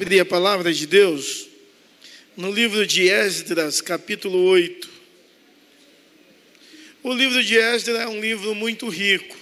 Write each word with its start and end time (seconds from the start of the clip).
abrir 0.00 0.20
a 0.20 0.24
palavra 0.24 0.72
de 0.72 0.86
Deus 0.86 1.48
no 2.36 2.52
livro 2.52 2.86
de 2.86 3.08
Esdras, 3.08 3.80
capítulo 3.80 4.44
8. 4.44 4.88
O 7.02 7.12
livro 7.12 7.42
de 7.42 7.58
Esdras 7.58 8.02
é 8.02 8.06
um 8.06 8.20
livro 8.20 8.54
muito 8.54 8.88
rico. 8.88 9.36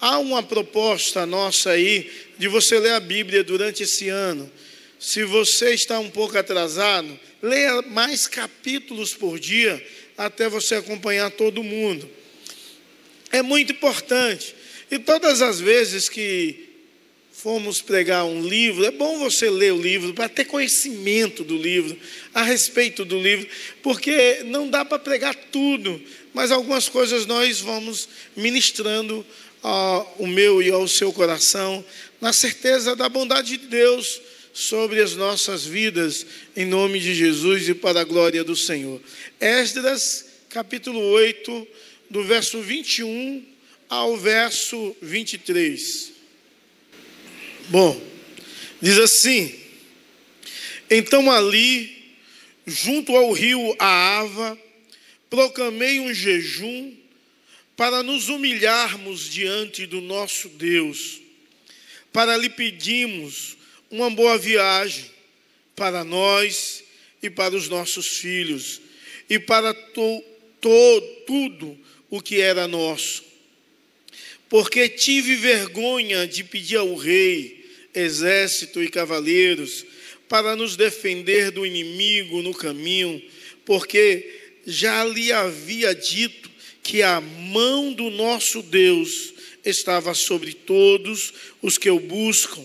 Há 0.00 0.16
uma 0.16 0.42
proposta 0.42 1.26
nossa 1.26 1.72
aí 1.72 2.10
de 2.38 2.48
você 2.48 2.78
ler 2.78 2.92
a 2.92 3.00
Bíblia 3.00 3.44
durante 3.44 3.82
esse 3.82 4.08
ano. 4.08 4.50
Se 4.98 5.24
você 5.24 5.74
está 5.74 5.98
um 5.98 6.08
pouco 6.08 6.38
atrasado, 6.38 7.20
leia 7.42 7.82
mais 7.82 8.26
capítulos 8.26 9.12
por 9.12 9.38
dia 9.38 9.86
até 10.16 10.48
você 10.48 10.76
acompanhar 10.76 11.30
todo 11.32 11.62
mundo. 11.62 12.08
É 13.30 13.42
muito 13.42 13.72
importante. 13.72 14.56
E 14.90 14.98
todas 14.98 15.42
as 15.42 15.60
vezes 15.60 16.08
que 16.08 16.71
fomos 17.42 17.82
pregar 17.82 18.24
um 18.24 18.46
livro, 18.46 18.84
é 18.84 18.92
bom 18.92 19.18
você 19.18 19.50
ler 19.50 19.72
o 19.72 19.82
livro 19.82 20.14
para 20.14 20.28
ter 20.28 20.44
conhecimento 20.44 21.42
do 21.42 21.56
livro, 21.56 21.98
a 22.32 22.44
respeito 22.44 23.04
do 23.04 23.18
livro, 23.18 23.48
porque 23.82 24.44
não 24.44 24.70
dá 24.70 24.84
para 24.84 24.96
pregar 24.96 25.34
tudo, 25.50 26.00
mas 26.32 26.52
algumas 26.52 26.88
coisas 26.88 27.26
nós 27.26 27.58
vamos 27.58 28.08
ministrando 28.36 29.26
ao 29.60 30.24
meu 30.24 30.62
e 30.62 30.70
ao 30.70 30.86
seu 30.86 31.12
coração, 31.12 31.84
na 32.20 32.32
certeza 32.32 32.94
da 32.94 33.08
bondade 33.08 33.56
de 33.56 33.66
Deus 33.66 34.20
sobre 34.52 35.00
as 35.00 35.16
nossas 35.16 35.64
vidas, 35.64 36.24
em 36.54 36.64
nome 36.64 37.00
de 37.00 37.12
Jesus 37.12 37.68
e 37.68 37.74
para 37.74 38.02
a 38.02 38.04
glória 38.04 38.44
do 38.44 38.54
Senhor. 38.54 39.00
Esdras, 39.40 40.26
capítulo 40.48 41.00
8, 41.00 41.66
do 42.08 42.22
verso 42.22 42.60
21 42.60 43.44
ao 43.88 44.16
verso 44.16 44.94
23. 45.02 46.11
Bom, 47.68 48.00
diz 48.80 48.98
assim: 48.98 49.54
Então 50.90 51.30
ali, 51.30 52.16
junto 52.66 53.16
ao 53.16 53.32
rio 53.32 53.74
Aava, 53.78 54.58
proclamei 55.30 56.00
um 56.00 56.12
jejum 56.12 56.94
para 57.76 58.02
nos 58.02 58.28
humilharmos 58.28 59.28
diante 59.28 59.86
do 59.86 60.00
nosso 60.00 60.48
Deus, 60.50 61.20
para 62.12 62.36
lhe 62.36 62.50
pedimos 62.50 63.56
uma 63.90 64.10
boa 64.10 64.36
viagem 64.36 65.10
para 65.74 66.04
nós 66.04 66.84
e 67.22 67.30
para 67.30 67.54
os 67.54 67.68
nossos 67.68 68.18
filhos 68.18 68.80
e 69.28 69.38
para 69.38 69.72
to, 69.72 70.24
to, 70.60 71.00
tudo 71.26 71.78
o 72.10 72.20
que 72.20 72.40
era 72.40 72.68
nosso 72.68 73.31
porque 74.52 74.86
tive 74.86 75.34
vergonha 75.34 76.26
de 76.26 76.44
pedir 76.44 76.76
ao 76.76 76.94
rei, 76.94 77.64
exército 77.94 78.82
e 78.82 78.88
cavaleiros, 78.90 79.86
para 80.28 80.54
nos 80.54 80.76
defender 80.76 81.50
do 81.50 81.64
inimigo 81.64 82.42
no 82.42 82.52
caminho, 82.52 83.22
porque 83.64 84.58
já 84.66 85.06
lhe 85.06 85.32
havia 85.32 85.94
dito 85.94 86.50
que 86.82 87.00
a 87.00 87.18
mão 87.18 87.94
do 87.94 88.10
nosso 88.10 88.60
Deus 88.60 89.32
estava 89.64 90.12
sobre 90.12 90.52
todos 90.52 91.32
os 91.62 91.78
que 91.78 91.88
o 91.88 91.98
buscam, 91.98 92.62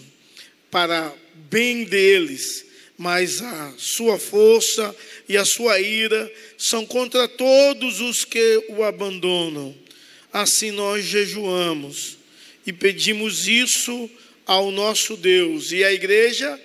para 0.69 1.15
bem 1.49 1.85
deles, 1.85 2.65
mas 2.97 3.41
a 3.41 3.73
sua 3.77 4.19
força 4.19 4.93
e 5.29 5.37
a 5.37 5.45
sua 5.45 5.79
ira 5.79 6.29
são 6.57 6.85
contra 6.85 7.29
todos 7.29 8.01
os 8.01 8.25
que 8.25 8.61
o 8.67 8.83
abandonam 8.83 9.86
assim 10.31 10.71
nós 10.71 11.05
jejuamos 11.05 12.17
e 12.65 12.73
pedimos 12.73 13.47
isso 13.47 14.09
ao 14.45 14.71
nosso 14.71 15.17
Deus 15.17 15.71
e 15.71 15.83
à 15.83 15.91
igreja, 15.91 16.59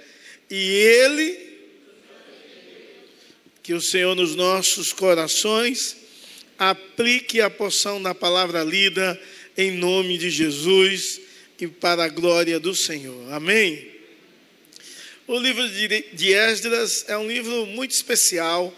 e 0.51 0.57
Ele, 0.57 1.53
que 3.63 3.75
o 3.75 3.81
Senhor 3.81 4.15
nos 4.15 4.35
nossos 4.35 4.93
corações 4.93 5.97
aplique 6.59 7.41
a 7.41 7.51
porção 7.51 8.03
da 8.03 8.15
palavra 8.15 8.63
lida 8.63 9.21
em 9.57 9.73
nome 9.73 10.19
de 10.19 10.31
Jesus 10.31 11.21
e 11.61 11.67
para 11.67 12.05
a 12.05 12.09
glória 12.09 12.59
do 12.59 12.75
Senhor. 12.75 13.33
Amém? 13.33 13.91
O 15.27 15.39
livro 15.39 15.69
de 15.69 16.33
Esdras 16.33 17.05
é 17.09 17.17
um 17.17 17.27
livro 17.27 17.67
muito 17.67 17.93
especial, 17.93 18.77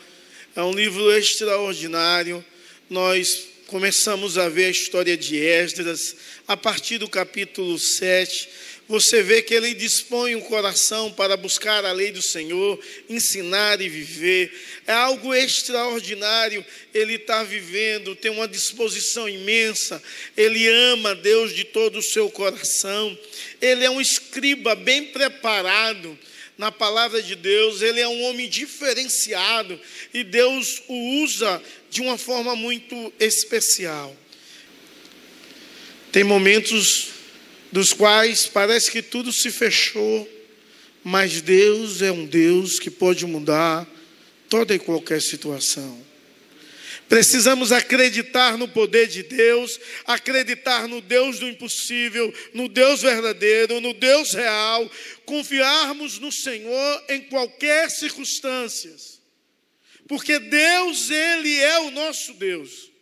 é 0.54 0.62
um 0.62 0.72
livro 0.72 1.10
extraordinário. 1.10 2.44
Nós 2.88 3.53
começamos 3.66 4.36
a 4.38 4.48
ver 4.48 4.66
a 4.66 4.70
história 4.70 5.16
de 5.16 5.36
Esdras, 5.36 6.16
a 6.46 6.56
partir 6.56 6.98
do 6.98 7.08
capítulo 7.08 7.78
7, 7.78 8.48
você 8.86 9.22
vê 9.22 9.40
que 9.40 9.54
ele 9.54 9.72
dispõe 9.72 10.34
o 10.34 10.42
coração 10.42 11.10
para 11.10 11.38
buscar 11.38 11.84
a 11.86 11.92
lei 11.92 12.12
do 12.12 12.20
Senhor, 12.20 12.78
ensinar 13.08 13.80
e 13.80 13.88
viver. 13.88 14.52
É 14.86 14.92
algo 14.92 15.34
extraordinário. 15.34 16.64
Ele 16.92 17.14
está 17.14 17.42
vivendo, 17.42 18.14
tem 18.14 18.30
uma 18.30 18.46
disposição 18.46 19.26
imensa. 19.26 20.02
Ele 20.36 20.68
ama 20.68 21.14
Deus 21.14 21.54
de 21.54 21.64
todo 21.64 21.98
o 21.98 22.02
seu 22.02 22.28
coração. 22.28 23.18
Ele 23.60 23.84
é 23.84 23.90
um 23.90 24.02
escriba 24.02 24.74
bem 24.74 25.06
preparado 25.06 26.18
na 26.56 26.70
palavra 26.70 27.22
de 27.22 27.34
Deus, 27.34 27.82
ele 27.82 28.00
é 28.00 28.08
um 28.08 28.22
homem 28.22 28.48
diferenciado 28.48 29.78
e 30.12 30.22
Deus 30.22 30.82
o 30.88 31.22
usa 31.22 31.60
de 31.90 32.00
uma 32.00 32.16
forma 32.16 32.54
muito 32.54 33.12
especial. 33.18 34.16
Tem 36.12 36.22
momentos 36.22 37.08
dos 37.72 37.92
quais 37.92 38.46
parece 38.46 38.90
que 38.90 39.02
tudo 39.02 39.32
se 39.32 39.50
fechou, 39.50 40.28
mas 41.02 41.40
Deus 41.40 42.02
é 42.02 42.12
um 42.12 42.24
Deus 42.24 42.78
que 42.78 42.90
pode 42.90 43.26
mudar 43.26 43.84
toda 44.48 44.74
e 44.74 44.78
qualquer 44.78 45.20
situação. 45.20 46.03
Precisamos 47.08 47.70
acreditar 47.70 48.56
no 48.56 48.66
poder 48.66 49.06
de 49.06 49.22
Deus, 49.22 49.78
acreditar 50.06 50.88
no 50.88 51.00
Deus 51.00 51.38
do 51.38 51.48
impossível, 51.48 52.32
no 52.52 52.68
Deus 52.68 53.02
verdadeiro, 53.02 53.80
no 53.80 53.92
Deus 53.92 54.32
real, 54.32 54.90
confiarmos 55.26 56.18
no 56.18 56.32
Senhor 56.32 57.04
em 57.08 57.20
qualquer 57.22 57.90
circunstância. 57.90 58.94
Porque 60.08 60.38
Deus, 60.38 61.10
Ele 61.10 61.56
é 61.60 61.78
o 61.80 61.90
nosso 61.90 62.34
Deus. 62.34 62.93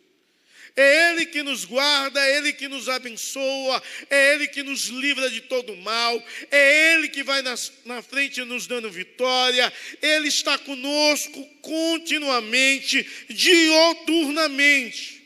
É 0.75 1.11
Ele 1.11 1.27
que 1.27 1.43
nos 1.43 1.65
guarda, 1.65 2.19
é 2.19 2.37
Ele 2.37 2.51
que 2.51 2.67
nos 2.67 2.89
abençoa, 2.89 3.81
é 4.09 4.33
Ele 4.33 4.47
que 4.47 4.63
nos 4.63 4.85
livra 4.85 5.29
de 5.29 5.41
todo 5.41 5.77
mal, 5.77 6.21
é 6.49 6.93
Ele 6.93 7.09
que 7.09 7.21
vai 7.21 7.43
nas, 7.43 7.71
na 7.85 8.01
frente 8.01 8.43
nos 8.43 8.65
dando 8.65 8.89
vitória, 8.89 9.71
Ele 10.01 10.27
está 10.29 10.57
conosco 10.57 11.45
continuamente, 11.61 13.07
dioturnamente. 13.29 15.21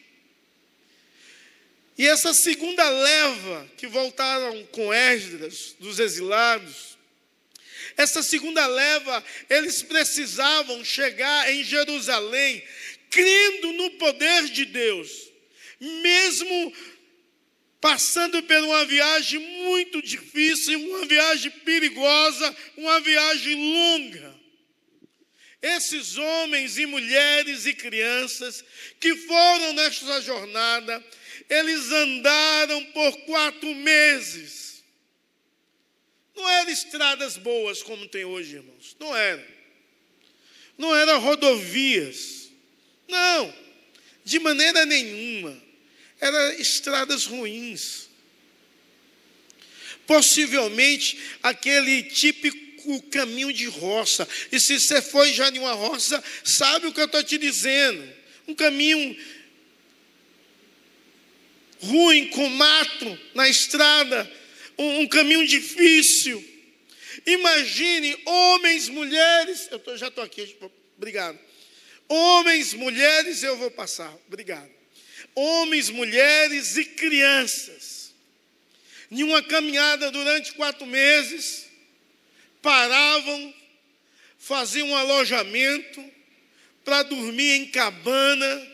E 1.97 2.05
essa 2.05 2.33
segunda 2.33 2.87
leva 2.89 3.67
que 3.77 3.87
voltaram 3.87 4.65
com 4.65 4.93
Esdras, 4.93 5.77
dos 5.79 5.97
exilados, 5.97 6.97
essa 7.95 8.21
segunda 8.21 8.67
leva, 8.67 9.23
eles 9.49 9.81
precisavam 9.81 10.83
chegar 10.83 11.51
em 11.51 11.63
Jerusalém, 11.63 12.61
crendo 13.09 13.71
no 13.71 13.91
poder 13.91 14.43
de 14.49 14.65
Deus 14.65 15.26
mesmo 15.79 16.73
passando 17.79 18.41
por 18.43 18.57
uma 18.57 18.85
viagem 18.85 19.39
muito 19.39 20.01
difícil, 20.01 20.79
uma 20.79 21.05
viagem 21.05 21.51
perigosa, 21.51 22.55
uma 22.75 22.99
viagem 22.99 23.55
longa. 23.55 24.35
Esses 25.61 26.17
homens 26.17 26.77
e 26.77 26.85
mulheres 26.85 27.65
e 27.65 27.73
crianças 27.73 28.63
que 28.99 29.15
foram 29.15 29.73
nesta 29.73 30.21
jornada, 30.21 31.03
eles 31.49 31.91
andaram 31.91 32.83
por 32.85 33.17
quatro 33.21 33.73
meses. 33.75 34.83
Não 36.35 36.47
eram 36.47 36.69
estradas 36.69 37.37
boas 37.37 37.81
como 37.81 38.07
tem 38.07 38.23
hoje, 38.23 38.57
irmãos. 38.57 38.95
Não 38.99 39.15
era. 39.15 39.47
Não 40.77 40.95
eram 40.95 41.19
rodovias. 41.19 42.51
Não, 43.07 43.53
de 44.23 44.37
maneira 44.39 44.85
nenhuma 44.85 45.66
eram 46.19 46.53
estradas 46.53 47.25
ruins. 47.25 48.07
Possivelmente 50.05 51.19
aquele 51.43 52.03
típico 52.03 53.01
caminho 53.11 53.51
de 53.51 53.65
roça. 53.65 54.27
E 54.51 54.59
se 54.59 54.79
você 54.79 55.01
foi 55.01 55.33
já 55.33 55.49
em 55.49 55.59
uma 55.59 55.73
roça, 55.73 56.23
sabe 56.43 56.87
o 56.87 56.93
que 56.93 57.01
eu 57.01 57.05
estou 57.05 57.23
te 57.23 57.37
dizendo. 57.37 58.07
Um 58.47 58.55
caminho 58.55 59.17
ruim, 61.81 62.29
com 62.29 62.47
mato 62.49 63.19
na 63.35 63.47
estrada, 63.49 64.31
um, 64.77 65.01
um 65.01 65.07
caminho 65.07 65.45
difícil. 65.45 66.43
Imagine 67.25 68.17
homens, 68.25 68.87
mulheres, 68.87 69.67
eu 69.69 69.79
tô, 69.79 69.97
já 69.97 70.07
estou 70.07 70.23
aqui, 70.23 70.55
obrigado. 70.95 71.37
Homens, 72.07 72.73
mulheres, 72.73 73.43
eu 73.43 73.57
vou 73.57 73.69
passar, 73.69 74.15
obrigado 74.27 74.76
homens, 75.37 75.91
mulheres 75.91 76.77
e 76.77 76.83
crianças, 76.83 78.11
em 79.11 79.21
uma 79.21 79.43
caminhada 79.43 80.09
durante 80.09 80.51
quatro 80.53 80.87
meses, 80.87 81.67
paravam, 82.59 83.53
faziam 84.39 84.89
um 84.89 84.97
alojamento 84.97 86.03
para 86.83 87.03
dormir 87.03 87.51
em 87.51 87.65
cabana, 87.67 88.67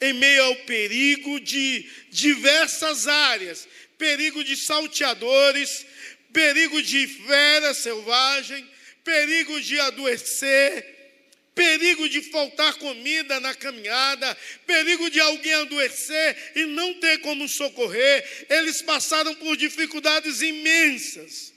em 0.00 0.14
meio 0.14 0.44
ao 0.44 0.56
perigo 0.56 1.40
de 1.40 1.86
diversas 2.08 3.06
áreas. 3.06 3.68
Perigo 3.98 4.42
de 4.42 4.56
salteadores, 4.56 5.84
perigo 6.32 6.80
de 6.80 7.06
fera 7.06 7.74
selvagem, 7.74 8.66
perigo 9.04 9.60
de 9.60 9.78
adoecer, 9.80 10.97
perigo 11.58 12.08
de 12.08 12.22
faltar 12.22 12.74
comida 12.74 13.40
na 13.40 13.52
caminhada, 13.52 14.38
perigo 14.64 15.10
de 15.10 15.18
alguém 15.18 15.52
adoecer 15.54 16.52
e 16.54 16.66
não 16.66 16.94
ter 16.94 17.18
como 17.18 17.48
socorrer. 17.48 18.46
Eles 18.48 18.80
passaram 18.80 19.34
por 19.34 19.56
dificuldades 19.56 20.40
imensas. 20.40 21.52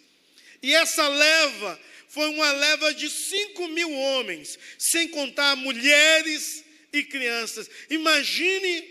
E 0.64 0.74
essa 0.74 1.08
leva 1.08 1.80
foi 2.10 2.28
uma 2.30 2.52
leva 2.52 2.92
de 2.96 3.12
cinco 3.12 3.68
mil 3.68 3.92
homens, 3.92 4.58
sem 4.80 5.08
contar 5.08 5.56
mulheres 5.56 6.64
e 6.92 7.04
crianças. 7.04 7.70
Imagine 7.88 8.84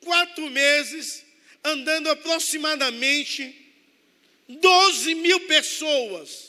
quatro 0.00 0.50
meses 0.50 1.24
andando 1.62 2.10
aproximadamente 2.10 3.54
12 4.48 5.14
mil 5.14 5.38
pessoas 5.40 6.47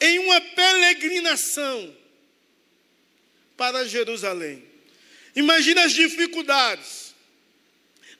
em 0.00 0.18
uma 0.18 0.40
peregrinação 0.40 1.96
para 3.56 3.86
Jerusalém. 3.88 4.64
Imagine 5.34 5.80
as 5.80 5.92
dificuldades 5.92 7.14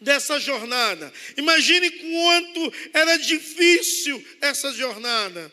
dessa 0.00 0.38
jornada. 0.38 1.12
Imagine 1.36 1.90
quanto 1.90 2.74
era 2.92 3.16
difícil 3.16 4.24
essa 4.40 4.72
jornada. 4.72 5.52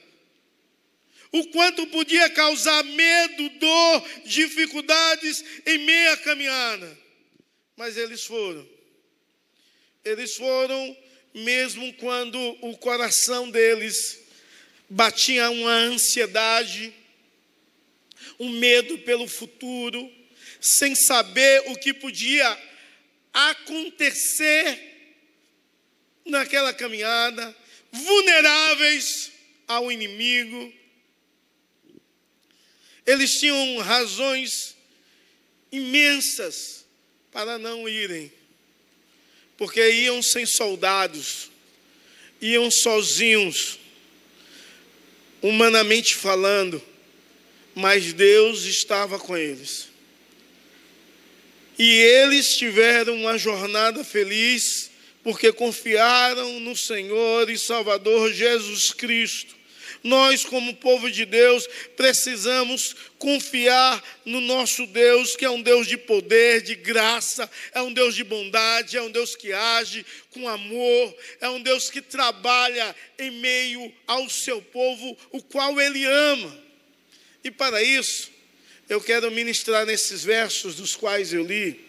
O 1.31 1.48
quanto 1.48 1.88
podia 1.88 2.30
causar 2.30 2.84
medo, 2.84 3.50
dor, 3.50 4.10
dificuldades 4.25 5.44
em 5.66 5.80
meia 5.80 6.16
caminhada. 6.18 6.98
Mas 7.75 7.98
eles 7.98 8.24
foram. 8.24 8.68
Eles 10.06 10.36
foram 10.36 10.98
mesmo 11.34 11.92
quando 11.94 12.38
o 12.62 12.78
coração 12.78 13.50
deles 13.50 14.20
batia 14.94 15.50
uma 15.50 15.72
ansiedade, 15.72 16.94
um 18.40 18.50
medo 18.50 18.98
pelo 19.00 19.28
futuro, 19.28 20.12
sem 20.62 20.95
saber 20.95 21.63
o 21.72 21.75
que 21.75 21.94
podia 21.94 22.57
acontecer 23.34 24.80
naquela 26.25 26.74
caminhada, 26.74 27.56
vulneráveis 27.92 29.31
ao 29.68 29.92
inimigo. 29.92 30.74
Eles 33.06 33.39
tinham 33.39 33.78
razões 33.80 34.75
imensas 35.72 36.86
para 37.31 37.57
não 37.57 37.89
irem 37.89 38.31
porque 39.57 39.92
iam 39.92 40.22
sem 40.22 40.46
soldados, 40.46 41.50
iam 42.42 42.69
sozinhos, 42.69 43.80
humanamente 45.44 46.16
falando, 46.16 46.81
mas 47.75 48.13
Deus 48.13 48.63
estava 48.63 49.19
com 49.19 49.36
eles. 49.36 49.90
E 51.78 51.98
eles 52.00 52.56
tiveram 52.56 53.13
uma 53.16 53.38
jornada 53.38 54.04
feliz, 54.06 54.90
porque 55.22 55.51
confiaram 55.51 56.62
no 56.62 56.78
Senhor 56.78 57.50
e 57.50 57.57
Salvador 57.57 58.31
Jesus 58.31 58.92
Cristo. 58.94 59.54
Nós, 60.04 60.44
como 60.44 60.76
povo 60.76 61.10
de 61.10 61.26
Deus, 61.26 61.66
precisamos 61.96 62.94
confiar 63.18 64.04
no 64.26 64.42
nosso 64.42 64.86
Deus, 64.86 65.34
que 65.34 65.46
é 65.46 65.50
um 65.50 65.62
Deus 65.62 65.88
de 65.88 65.98
poder, 65.98 66.62
de 66.62 66.76
graça, 66.76 67.50
é 67.74 67.82
um 67.82 67.94
Deus 67.94 68.14
de 68.14 68.24
bondade, 68.24 68.98
é 68.98 69.02
um 69.02 69.10
Deus 69.10 69.34
que 69.34 69.54
age 69.54 70.06
com 70.32 70.50
amor, 70.50 71.16
é 71.40 71.48
um 71.48 71.62
Deus 71.62 71.90
que 71.90 72.02
trabalha 72.02 72.94
em 73.18 73.32
meio 73.32 73.94
ao 74.06 74.30
seu 74.30 74.62
povo, 74.62 75.18
o 75.32 75.42
qual 75.42 75.80
Ele 75.80 76.04
ama. 76.04 76.62
E 77.42 77.50
para 77.50 77.82
isso, 77.82 78.30
eu 78.90 79.00
quero 79.00 79.32
ministrar 79.32 79.86
nesses 79.86 80.22
versos 80.22 80.76
dos 80.76 80.98
quais 80.98 81.32
eu 81.32 81.46
li, 81.46 81.80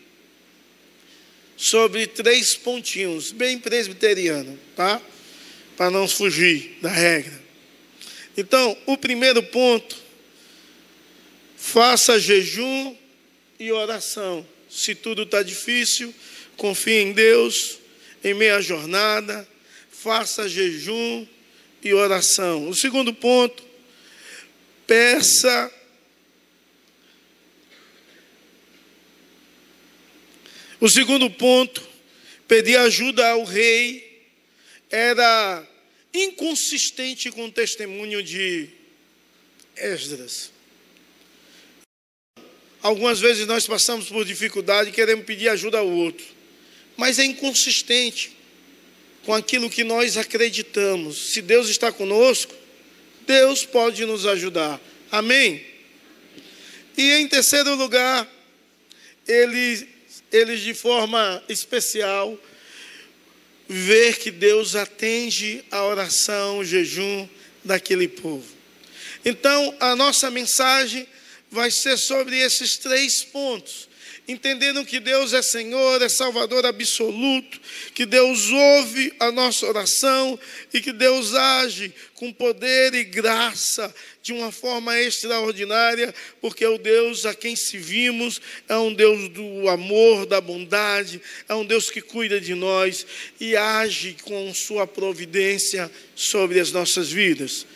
sobre 1.56 2.06
três 2.06 2.55
pontinhos, 2.55 3.32
bem 3.32 3.58
presbiteriano, 3.58 4.58
tá? 4.76 5.02
Para 5.76 5.90
não 5.90 6.06
fugir 6.06 6.78
da 6.81 6.90
regra. 6.90 7.44
Então, 8.36 8.76
o 8.86 8.96
primeiro 8.96 9.42
ponto, 9.42 9.96
faça 11.56 12.19
jejum 12.19 12.96
e 13.58 13.70
oração. 13.70 14.46
Se 14.69 14.94
tudo 14.94 15.22
está 15.22 15.42
difícil, 15.42 16.14
confie 16.56 17.00
em 17.00 17.12
Deus, 17.12 17.78
em 18.22 18.34
meia 18.34 18.60
jornada, 18.60 19.48
faça 19.90 20.48
jejum 20.48 21.26
e 21.82 21.94
oração. 21.94 22.69
O 22.69 22.75
segundo 22.75 23.14
ponto, 23.14 23.62
peça 24.86 25.72
O 30.84 30.88
segundo 30.90 31.31
ponto, 31.31 31.82
pedir 32.46 32.76
ajuda 32.76 33.31
ao 33.31 33.42
rei, 33.42 34.28
era 34.90 35.66
inconsistente 36.14 37.31
com 37.32 37.46
o 37.46 37.52
testemunho 37.52 38.22
de 38.22 38.69
Esdras. 39.76 40.52
Algumas 42.81 43.19
vezes 43.19 43.46
nós 43.46 43.66
passamos 43.66 44.08
por 44.08 44.25
dificuldade 44.25 44.90
e 44.90 44.93
queremos 44.93 45.25
pedir 45.25 45.49
ajuda 45.49 45.78
ao 45.78 45.88
outro, 45.88 46.25
mas 46.96 47.19
é 47.19 47.25
inconsistente 47.25 48.37
com 49.25 49.34
aquilo 49.34 49.70
que 49.70 49.82
nós 49.82 50.16
acreditamos. 50.16 51.32
Se 51.32 51.43
Deus 51.43 51.69
está 51.69 51.90
conosco, 51.90 52.55
Deus 53.26 53.64
pode 53.64 54.05
nos 54.05 54.26
ajudar. 54.26 54.81
Amém? 55.10 55.64
E 56.96 57.10
em 57.12 57.26
terceiro 57.26 57.75
lugar, 57.75 58.31
eles, 59.26 59.87
eles 60.31 60.60
de 60.60 60.75
forma 60.75 61.43
especial 61.49 62.38
ver 63.68 64.18
que 64.18 64.30
Deus 64.30 64.76
atende 64.76 65.64
a 65.70 65.84
oração, 65.84 66.58
o 66.58 66.64
jejum 66.64 67.28
daquele 67.64 68.08
povo. 68.08 68.46
Então, 69.24 69.74
a 69.80 69.96
nossa 69.96 70.30
mensagem 70.30 71.06
vai 71.50 71.70
ser 71.70 71.96
sobre 71.96 72.38
esses 72.38 72.76
três 72.76 73.22
pontos 73.22 73.88
entendendo 74.26 74.84
que 74.84 74.98
Deus 74.98 75.32
é 75.32 75.43
Senhor, 75.43 76.00
é 76.00 76.08
Salvador 76.08 76.64
absoluto, 76.64 77.60
que 77.94 78.06
Deus 78.06 78.50
ouve 78.50 79.12
a 79.20 79.31
nossa 79.31 79.66
oração 79.66 80.38
e 80.72 80.81
que 80.81 80.93
Deus 80.93 81.34
age 81.34 81.93
com 82.14 82.32
poder 82.32 82.94
e 82.94 83.04
graça 83.04 83.94
de 84.22 84.32
uma 84.32 84.50
forma 84.50 84.98
extraordinária, 84.98 86.14
porque 86.40 86.64
o 86.66 86.78
Deus 86.78 87.26
a 87.26 87.34
quem 87.34 87.54
servimos 87.54 88.40
é 88.66 88.76
um 88.76 88.94
Deus 88.94 89.28
do 89.28 89.69
amor, 89.69 90.24
da 90.24 90.40
bondade, 90.40 91.20
é 91.46 91.54
um 91.54 91.64
Deus 91.64 91.90
que 91.90 92.00
cuida 92.00 92.40
de 92.40 92.54
nós 92.54 93.06
e 93.38 93.54
age 93.54 94.16
com 94.22 94.54
sua 94.54 94.86
providência 94.86 95.90
sobre 96.16 96.58
as 96.58 96.72
nossas 96.72 97.10
vidas. 97.10 97.66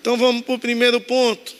Então 0.00 0.16
vamos 0.16 0.42
para 0.42 0.54
o 0.54 0.58
primeiro 0.58 0.98
ponto. 0.98 1.59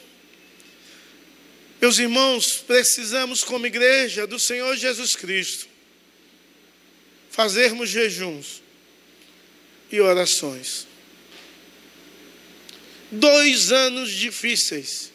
Meus 1.80 1.98
irmãos, 1.98 2.58
precisamos, 2.58 3.42
como 3.42 3.66
igreja 3.66 4.26
do 4.26 4.38
Senhor 4.38 4.76
Jesus 4.76 5.16
Cristo, 5.16 5.66
fazermos 7.30 7.88
jejuns 7.88 8.62
e 9.90 9.98
orações. 9.98 10.86
Dois 13.10 13.72
anos 13.72 14.10
difíceis, 14.10 15.10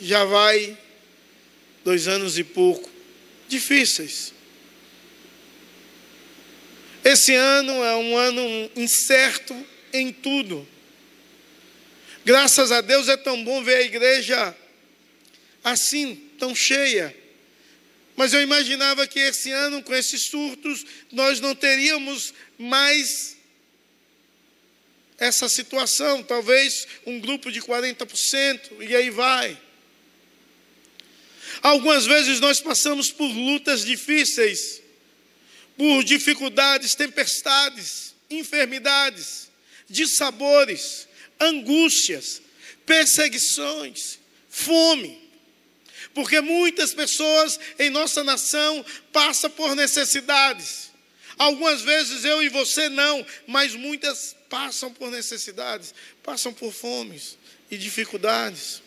já 0.00 0.24
vai 0.24 0.78
dois 1.84 2.06
anos 2.06 2.38
e 2.38 2.44
pouco, 2.44 2.88
difíceis. 3.48 4.32
Esse 7.04 7.34
ano 7.34 7.72
é 7.72 7.96
um 7.96 8.16
ano 8.16 8.70
incerto 8.76 9.66
em 9.92 10.12
tudo. 10.12 10.66
Graças 12.24 12.70
a 12.70 12.80
Deus 12.80 13.08
é 13.08 13.16
tão 13.16 13.42
bom 13.42 13.64
ver 13.64 13.76
a 13.76 13.82
igreja 13.82 14.56
assim, 15.62 16.16
tão 16.38 16.54
cheia. 16.54 17.14
Mas 18.16 18.32
eu 18.32 18.42
imaginava 18.42 19.06
que 19.06 19.18
esse 19.20 19.50
ano, 19.52 19.82
com 19.82 19.94
esses 19.94 20.22
surtos, 20.22 20.84
nós 21.12 21.40
não 21.40 21.54
teríamos 21.54 22.34
mais 22.58 23.36
essa 25.18 25.48
situação. 25.48 26.22
Talvez 26.22 26.86
um 27.06 27.20
grupo 27.20 27.52
de 27.52 27.60
40%, 27.60 28.60
e 28.80 28.96
aí 28.96 29.10
vai. 29.10 29.56
Algumas 31.62 32.06
vezes 32.06 32.40
nós 32.40 32.60
passamos 32.60 33.10
por 33.10 33.26
lutas 33.26 33.84
difíceis, 33.84 34.80
por 35.76 36.02
dificuldades, 36.04 36.94
tempestades, 36.94 38.14
enfermidades, 38.30 39.48
dissabores, 39.88 41.08
angústias, 41.40 42.42
perseguições, 42.84 44.18
fome. 44.48 45.27
Porque 46.14 46.40
muitas 46.40 46.94
pessoas 46.94 47.58
em 47.78 47.90
nossa 47.90 48.24
nação 48.24 48.84
passam 49.12 49.50
por 49.50 49.74
necessidades. 49.74 50.90
Algumas 51.38 51.82
vezes 51.82 52.24
eu 52.24 52.42
e 52.42 52.48
você 52.48 52.88
não, 52.88 53.24
mas 53.46 53.74
muitas 53.74 54.36
passam 54.48 54.92
por 54.92 55.10
necessidades, 55.10 55.94
passam 56.22 56.52
por 56.52 56.72
fomes 56.72 57.38
e 57.70 57.76
dificuldades. 57.76 58.82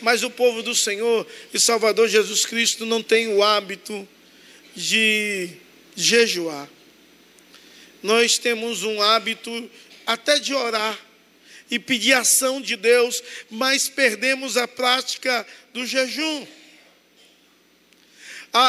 Mas 0.00 0.22
o 0.22 0.30
povo 0.30 0.62
do 0.62 0.74
Senhor 0.74 1.26
e 1.52 1.58
Salvador 1.58 2.08
Jesus 2.08 2.46
Cristo 2.46 2.86
não 2.86 3.02
tem 3.02 3.28
o 3.34 3.42
hábito 3.42 4.06
de 4.76 5.50
jejuar. 5.96 6.68
Nós 8.02 8.38
temos 8.38 8.82
um 8.82 9.00
hábito 9.00 9.70
até 10.06 10.38
de 10.38 10.54
orar 10.54 10.98
e 11.74 11.78
pedir 11.78 12.12
ação 12.12 12.60
de 12.60 12.76
Deus, 12.76 13.20
mas 13.50 13.88
perdemos 13.88 14.56
a 14.56 14.68
prática 14.68 15.44
do 15.72 15.84
jejum. 15.84 16.46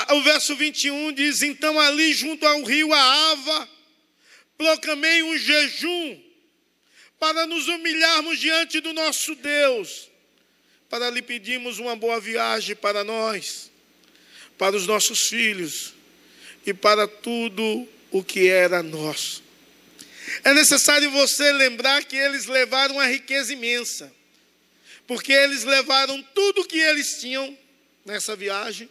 O 0.10 0.24
verso 0.24 0.56
21 0.56 1.14
diz: 1.14 1.44
Então 1.44 1.80
ali 1.80 2.14
junto 2.14 2.48
ao 2.48 2.64
rio 2.64 2.92
Aava, 2.92 3.70
proclamei 4.58 5.22
um 5.22 5.38
jejum 5.38 6.20
para 7.20 7.46
nos 7.46 7.68
humilharmos 7.68 8.40
diante 8.40 8.80
do 8.80 8.92
nosso 8.92 9.36
Deus, 9.36 10.10
para 10.90 11.12
lhe 11.12 11.22
pedirmos 11.22 11.78
uma 11.78 11.96
boa 11.96 12.20
viagem 12.20 12.76
para 12.76 13.04
nós, 13.04 13.70
para 14.58 14.76
os 14.76 14.88
nossos 14.88 15.28
filhos 15.28 15.94
e 16.66 16.74
para 16.74 17.08
tudo 17.08 17.88
o 18.10 18.24
que 18.24 18.48
era 18.48 18.82
nosso. 18.82 19.45
É 20.44 20.54
necessário 20.54 21.10
você 21.12 21.52
lembrar 21.52 22.04
que 22.04 22.16
eles 22.16 22.46
levaram 22.46 22.96
uma 22.96 23.08
riqueza 23.08 23.54
imensa, 23.54 24.12
porque 25.08 25.32
eles 25.32 25.64
levaram 25.64 26.22
tudo 26.34 26.62
o 26.62 26.66
que 26.66 26.80
eles 26.80 27.20
tinham 27.20 27.58
nessa 28.04 28.36
viagem, 28.36 28.90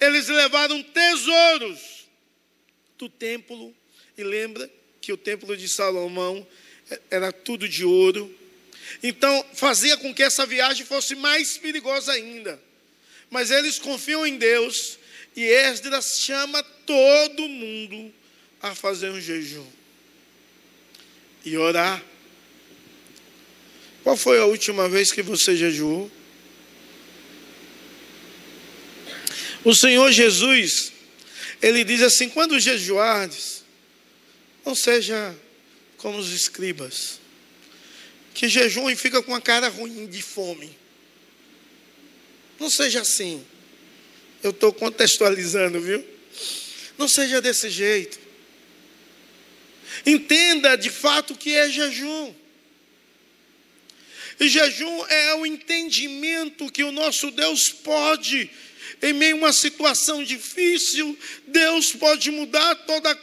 eles 0.00 0.28
levaram 0.28 0.82
tesouros 0.82 2.06
do 2.98 3.08
templo, 3.08 3.74
e 4.16 4.22
lembra 4.22 4.70
que 5.00 5.12
o 5.12 5.16
templo 5.16 5.56
de 5.56 5.68
Salomão 5.68 6.46
era 7.10 7.32
tudo 7.32 7.68
de 7.68 7.84
ouro. 7.84 8.32
Então, 9.02 9.46
fazia 9.54 9.96
com 9.96 10.14
que 10.14 10.22
essa 10.22 10.44
viagem 10.44 10.84
fosse 10.84 11.14
mais 11.14 11.56
perigosa 11.56 12.12
ainda. 12.12 12.60
Mas 13.30 13.50
eles 13.50 13.78
confiam 13.78 14.26
em 14.26 14.36
Deus 14.36 14.98
e 15.34 15.44
Esdras 15.44 16.20
chama 16.20 16.62
todo 16.62 17.48
mundo 17.48 18.12
a 18.60 18.74
fazer 18.74 19.10
um 19.10 19.20
jejum 19.20 19.81
e 21.44 21.56
orar. 21.56 22.02
Qual 24.02 24.16
foi 24.16 24.38
a 24.38 24.46
última 24.46 24.88
vez 24.88 25.12
que 25.12 25.22
você 25.22 25.56
jejuou? 25.56 26.10
O 29.64 29.74
Senhor 29.74 30.10
Jesus, 30.10 30.92
ele 31.60 31.84
diz 31.84 32.02
assim: 32.02 32.28
quando 32.28 32.58
jejuardes, 32.58 33.64
não 34.64 34.74
seja 34.74 35.34
como 35.98 36.18
os 36.18 36.32
escribas, 36.32 37.20
que 38.34 38.48
jejuam 38.48 38.90
e 38.90 38.96
fica 38.96 39.22
com 39.22 39.34
a 39.34 39.40
cara 39.40 39.68
ruim 39.68 40.06
de 40.06 40.20
fome. 40.20 40.76
Não 42.58 42.68
seja 42.68 43.00
assim. 43.00 43.44
Eu 44.42 44.50
estou 44.50 44.72
contextualizando, 44.72 45.80
viu? 45.80 46.04
Não 46.98 47.08
seja 47.08 47.40
desse 47.40 47.70
jeito. 47.70 48.18
Entenda 50.06 50.76
de 50.76 50.90
fato 50.90 51.34
o 51.34 51.36
que 51.36 51.54
é 51.54 51.68
jejum. 51.68 52.34
E 54.40 54.48
jejum 54.48 55.06
é 55.06 55.34
o 55.36 55.46
entendimento 55.46 56.70
que 56.70 56.82
o 56.82 56.92
nosso 56.92 57.30
Deus 57.30 57.68
pode, 57.68 58.50
em 59.00 59.12
meio 59.12 59.36
a 59.36 59.38
uma 59.38 59.52
situação 59.52 60.24
difícil, 60.24 61.16
Deus 61.46 61.92
pode 61.92 62.30
mudar 62.30 62.74
toda, 62.74 63.14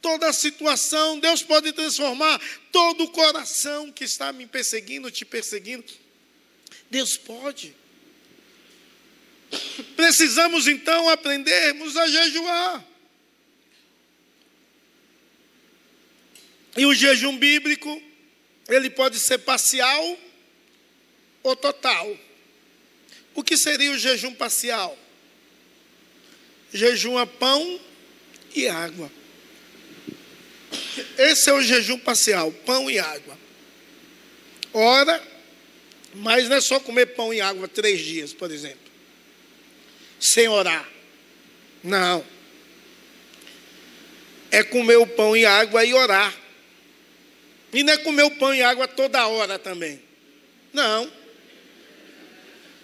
toda 0.00 0.28
a 0.28 0.32
situação, 0.32 1.18
Deus 1.18 1.42
pode 1.42 1.72
transformar 1.72 2.40
todo 2.70 3.04
o 3.04 3.10
coração 3.10 3.90
que 3.90 4.04
está 4.04 4.32
me 4.32 4.46
perseguindo, 4.46 5.10
te 5.10 5.24
perseguindo. 5.24 5.84
Deus 6.90 7.16
pode. 7.16 7.74
Precisamos 9.96 10.68
então 10.68 11.08
aprendermos 11.08 11.96
a 11.96 12.06
jejuar. 12.06 12.89
E 16.76 16.86
o 16.86 16.94
jejum 16.94 17.36
bíblico, 17.36 18.02
ele 18.68 18.90
pode 18.90 19.18
ser 19.18 19.38
parcial 19.38 20.18
ou 21.42 21.56
total. 21.56 22.16
O 23.34 23.42
que 23.42 23.56
seria 23.56 23.92
o 23.92 23.98
jejum 23.98 24.34
parcial? 24.34 24.96
Jejum 26.72 27.18
a 27.18 27.26
pão 27.26 27.80
e 28.54 28.68
água. 28.68 29.10
Esse 31.18 31.50
é 31.50 31.52
o 31.52 31.62
jejum 31.62 31.98
parcial, 31.98 32.52
pão 32.64 32.90
e 32.90 32.98
água. 32.98 33.38
Ora, 34.72 35.22
mas 36.14 36.48
não 36.48 36.56
é 36.56 36.60
só 36.60 36.78
comer 36.78 37.06
pão 37.06 37.32
e 37.34 37.40
água 37.40 37.66
três 37.66 38.00
dias, 38.00 38.32
por 38.32 38.50
exemplo, 38.50 38.90
sem 40.20 40.48
orar. 40.48 40.88
Não. 41.82 42.24
É 44.50 44.62
comer 44.62 44.96
o 44.96 45.06
pão 45.06 45.36
e 45.36 45.44
água 45.44 45.84
e 45.84 45.94
orar. 45.94 46.34
E 47.72 47.82
não 47.82 47.92
é 47.92 47.98
comer 47.98 48.24
o 48.24 48.30
pão 48.32 48.54
e 48.54 48.62
água 48.62 48.88
toda 48.88 49.26
hora 49.26 49.58
também. 49.58 50.02
Não. 50.72 51.10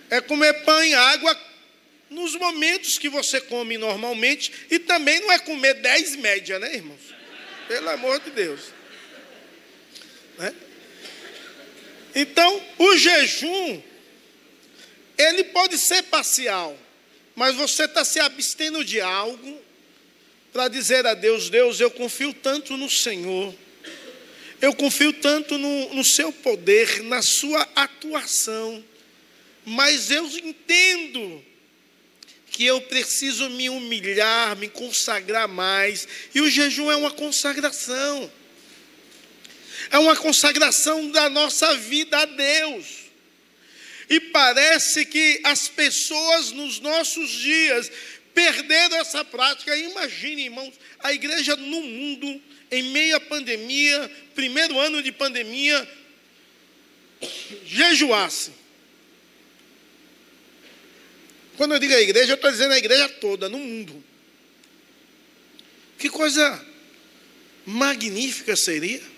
É 0.08 0.20
comer 0.20 0.52
pão 0.64 0.84
e 0.84 0.94
água 0.94 1.36
nos 2.08 2.36
momentos 2.36 2.98
que 2.98 3.08
você 3.08 3.40
come 3.40 3.76
normalmente. 3.76 4.52
E 4.70 4.78
também 4.78 5.20
não 5.20 5.32
é 5.32 5.38
comer 5.38 5.74
dez 5.74 6.14
média, 6.16 6.58
né, 6.58 6.74
irmãos? 6.74 7.00
Pelo 7.66 7.88
amor 7.90 8.20
de 8.20 8.30
Deus. 8.30 8.60
Né? 10.38 10.54
Então, 12.14 12.62
o 12.78 12.96
jejum, 12.96 13.82
ele 15.18 15.44
pode 15.44 15.76
ser 15.78 16.02
parcial, 16.04 16.78
mas 17.34 17.56
você 17.56 17.84
está 17.84 18.04
se 18.04 18.20
abstendo 18.20 18.84
de 18.84 19.00
algo 19.00 19.60
para 20.52 20.68
dizer 20.68 21.04
a 21.06 21.14
Deus: 21.14 21.50
Deus, 21.50 21.80
eu 21.80 21.90
confio 21.90 22.32
tanto 22.32 22.76
no 22.76 22.88
Senhor 22.88 23.52
eu 24.60 24.74
confio 24.74 25.12
tanto 25.12 25.58
no, 25.58 25.94
no 25.94 26.04
seu 26.04 26.32
poder, 26.32 27.02
na 27.02 27.22
sua 27.22 27.62
atuação, 27.74 28.84
mas 29.64 30.10
eu 30.10 30.26
entendo 30.26 31.44
que 32.50 32.64
eu 32.64 32.80
preciso 32.80 33.50
me 33.50 33.68
humilhar, 33.68 34.56
me 34.56 34.68
consagrar 34.68 35.46
mais, 35.46 36.08
e 36.34 36.40
o 36.40 36.48
jejum 36.48 36.90
é 36.90 36.96
uma 36.96 37.10
consagração, 37.10 38.32
é 39.90 39.98
uma 39.98 40.16
consagração 40.16 41.10
da 41.10 41.28
nossa 41.28 41.76
vida 41.76 42.18
a 42.18 42.24
Deus. 42.24 43.06
E 44.08 44.20
parece 44.20 45.04
que 45.04 45.40
as 45.44 45.68
pessoas 45.68 46.52
nos 46.52 46.78
nossos 46.80 47.28
dias 47.30 47.90
perderam 48.32 48.96
essa 48.98 49.24
prática. 49.24 49.76
Imagine, 49.76 50.44
irmãos, 50.44 50.74
a 51.00 51.12
igreja 51.12 51.56
no 51.56 51.82
mundo 51.82 52.40
em 52.70 52.82
meio 52.84 53.16
à 53.16 53.20
pandemia, 53.20 54.10
primeiro 54.34 54.78
ano 54.78 55.02
de 55.02 55.12
pandemia, 55.12 55.88
jejuasse. 57.64 58.52
Quando 61.56 61.74
eu 61.74 61.78
digo 61.78 61.94
a 61.94 62.00
igreja, 62.00 62.32
eu 62.32 62.36
estou 62.36 62.50
dizendo 62.50 62.72
a 62.72 62.78
igreja 62.78 63.08
toda, 63.08 63.48
no 63.48 63.58
mundo. 63.58 64.04
Que 65.98 66.10
coisa 66.10 66.66
magnífica 67.64 68.54
seria 68.54 69.16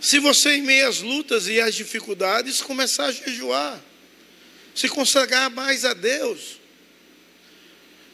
se 0.00 0.18
você, 0.18 0.54
em 0.54 0.62
meio 0.62 0.88
às 0.88 1.00
lutas 1.00 1.46
e 1.46 1.60
às 1.60 1.74
dificuldades, 1.74 2.62
começar 2.62 3.06
a 3.06 3.12
jejuar, 3.12 3.78
se 4.74 4.88
consagrar 4.88 5.50
mais 5.50 5.84
a 5.84 5.92
Deus. 5.92 6.58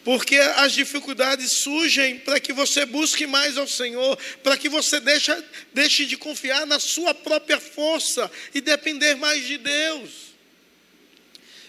Porque 0.06 0.36
as 0.36 0.72
dificuldades 0.72 1.50
surgem 1.50 2.20
para 2.20 2.38
que 2.38 2.52
você 2.52 2.86
busque 2.86 3.26
mais 3.26 3.58
ao 3.58 3.66
Senhor, 3.66 4.16
para 4.40 4.56
que 4.56 4.68
você 4.68 5.00
deixe, 5.00 5.36
deixe 5.74 6.06
de 6.06 6.16
confiar 6.16 6.64
na 6.64 6.78
sua 6.78 7.12
própria 7.12 7.58
força 7.58 8.30
e 8.54 8.60
depender 8.60 9.16
mais 9.16 9.44
de 9.44 9.58
Deus. 9.58 10.10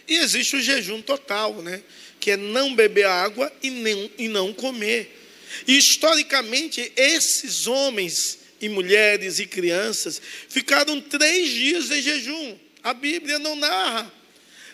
E 0.07 0.17
existe 0.17 0.55
o 0.55 0.61
jejum 0.61 1.01
total, 1.01 1.63
né? 1.63 1.81
que 2.19 2.29
é 2.29 2.37
não 2.37 2.75
beber 2.75 3.07
água 3.07 3.51
e, 3.63 3.71
nem, 3.71 4.11
e 4.19 4.27
não 4.27 4.53
comer. 4.53 5.19
E 5.67 5.75
historicamente, 5.75 6.91
esses 6.95 7.65
homens 7.65 8.37
e 8.61 8.69
mulheres 8.69 9.39
e 9.39 9.47
crianças 9.47 10.21
ficaram 10.47 11.01
três 11.01 11.49
dias 11.49 11.89
em 11.89 12.03
jejum. 12.03 12.55
A 12.83 12.93
Bíblia 12.93 13.39
não 13.39 13.55
narra 13.55 14.13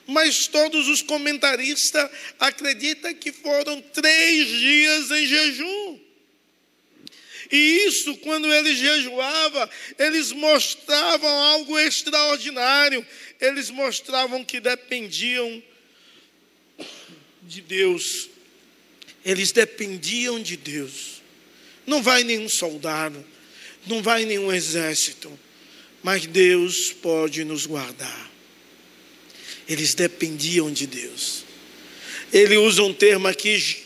mas 0.07 0.47
todos 0.47 0.87
os 0.87 1.01
comentaristas 1.01 2.09
acreditam 2.39 3.13
que 3.13 3.31
foram 3.31 3.81
três 3.81 4.47
dias 4.47 5.11
em 5.11 5.25
jejum. 5.25 5.99
E 7.51 7.85
isso, 7.85 8.17
quando 8.17 8.51
eles 8.51 8.77
jejuavam, 8.77 9.69
eles 9.99 10.31
mostravam 10.31 11.29
algo 11.29 11.77
extraordinário. 11.77 13.05
Eles 13.39 13.69
mostravam 13.69 14.43
que 14.43 14.59
dependiam 14.59 15.61
de 17.43 17.61
Deus. 17.61 18.29
Eles 19.23 19.51
dependiam 19.51 20.41
de 20.41 20.57
Deus. 20.57 21.21
Não 21.85 22.01
vai 22.01 22.23
nenhum 22.23 22.49
soldado, 22.49 23.23
não 23.85 24.01
vai 24.01 24.25
nenhum 24.25 24.51
exército, 24.51 25.37
mas 26.01 26.25
Deus 26.25 26.91
pode 26.91 27.43
nos 27.43 27.65
guardar. 27.65 28.32
Eles 29.67 29.93
dependiam 29.93 30.71
de 30.71 30.87
Deus. 30.87 31.45
Ele 32.31 32.57
usa 32.57 32.83
um 32.83 32.93
termo 32.93 33.27
aqui, 33.27 33.83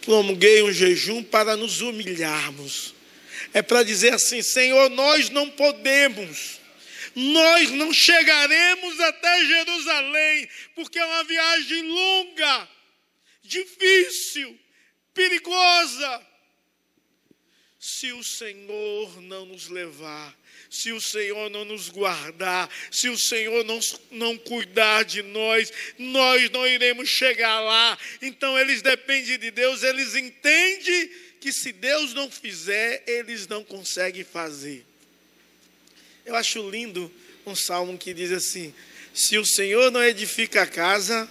promulguei 0.00 0.62
um 0.62 0.72
jejum 0.72 1.22
para 1.22 1.56
nos 1.56 1.80
humilharmos. 1.80 2.94
É 3.52 3.62
para 3.62 3.82
dizer 3.82 4.14
assim: 4.14 4.42
Senhor, 4.42 4.90
nós 4.90 5.30
não 5.30 5.50
podemos, 5.50 6.58
nós 7.14 7.70
não 7.70 7.92
chegaremos 7.92 8.98
até 9.00 9.46
Jerusalém, 9.46 10.48
porque 10.74 10.98
é 10.98 11.04
uma 11.04 11.24
viagem 11.24 11.82
longa, 11.82 12.68
difícil, 13.42 14.58
perigosa. 15.12 16.26
Se 17.78 18.12
o 18.12 18.24
Senhor 18.24 19.20
não 19.20 19.44
nos 19.44 19.68
levar, 19.68 20.34
se 20.74 20.90
o 20.90 21.00
Senhor 21.00 21.48
não 21.50 21.64
nos 21.64 21.88
guardar, 21.88 22.68
se 22.90 23.08
o 23.08 23.16
Senhor 23.16 23.64
não, 23.64 23.78
não 24.10 24.36
cuidar 24.36 25.04
de 25.04 25.22
nós, 25.22 25.72
nós 25.96 26.50
não 26.50 26.66
iremos 26.66 27.08
chegar 27.08 27.60
lá. 27.60 27.96
Então 28.20 28.58
eles 28.58 28.82
dependem 28.82 29.38
de 29.38 29.52
Deus, 29.52 29.84
eles 29.84 30.16
entendem 30.16 31.10
que 31.40 31.52
se 31.52 31.70
Deus 31.70 32.12
não 32.12 32.28
fizer, 32.28 33.04
eles 33.06 33.46
não 33.46 33.62
conseguem 33.62 34.24
fazer. 34.24 34.84
Eu 36.26 36.34
acho 36.34 36.68
lindo 36.68 37.08
um 37.46 37.54
salmo 37.54 37.96
que 37.96 38.12
diz 38.12 38.32
assim: 38.32 38.74
se 39.14 39.38
o 39.38 39.46
Senhor 39.46 39.92
não 39.92 40.02
edifica 40.02 40.62
a 40.62 40.66
casa, 40.66 41.30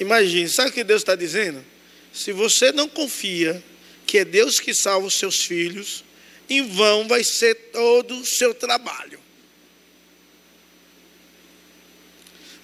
imagine, 0.00 0.48
sabe 0.48 0.70
o 0.70 0.72
que 0.72 0.82
Deus 0.82 1.02
está 1.02 1.14
dizendo? 1.14 1.64
Se 2.12 2.32
você 2.32 2.72
não 2.72 2.88
confia 2.88 3.62
que 4.04 4.18
é 4.18 4.24
Deus 4.24 4.58
que 4.58 4.74
salva 4.74 5.06
os 5.06 5.14
seus 5.14 5.44
filhos, 5.44 6.02
em 6.50 6.66
vão 6.66 7.06
vai 7.06 7.22
ser 7.22 7.54
todo 7.70 8.18
o 8.18 8.26
seu 8.26 8.52
trabalho. 8.52 9.20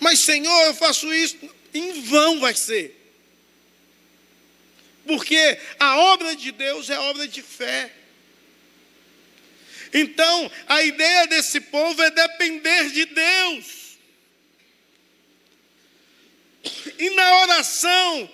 Mas, 0.01 0.19
Senhor, 0.19 0.67
eu 0.67 0.75
faço 0.75 1.15
isso, 1.15 1.39
em 1.73 2.03
vão 2.03 2.41
vai 2.41 2.55
ser. 2.55 2.95
Porque 5.07 5.59
a 5.79 5.99
obra 5.99 6.35
de 6.35 6.51
Deus 6.51 6.91
é 6.91 6.99
obra 6.99 7.29
de 7.29 7.41
fé. 7.41 7.93
Então, 9.95 10.51
a 10.67 10.83
ideia 10.83 11.29
desse 11.29 11.61
povo 11.61 12.03
é 12.03 12.11
depender 12.11 12.91
de 12.91 13.05
Deus. 13.07 13.99
E 16.99 17.11
na 17.11 17.43
oração, 17.43 18.31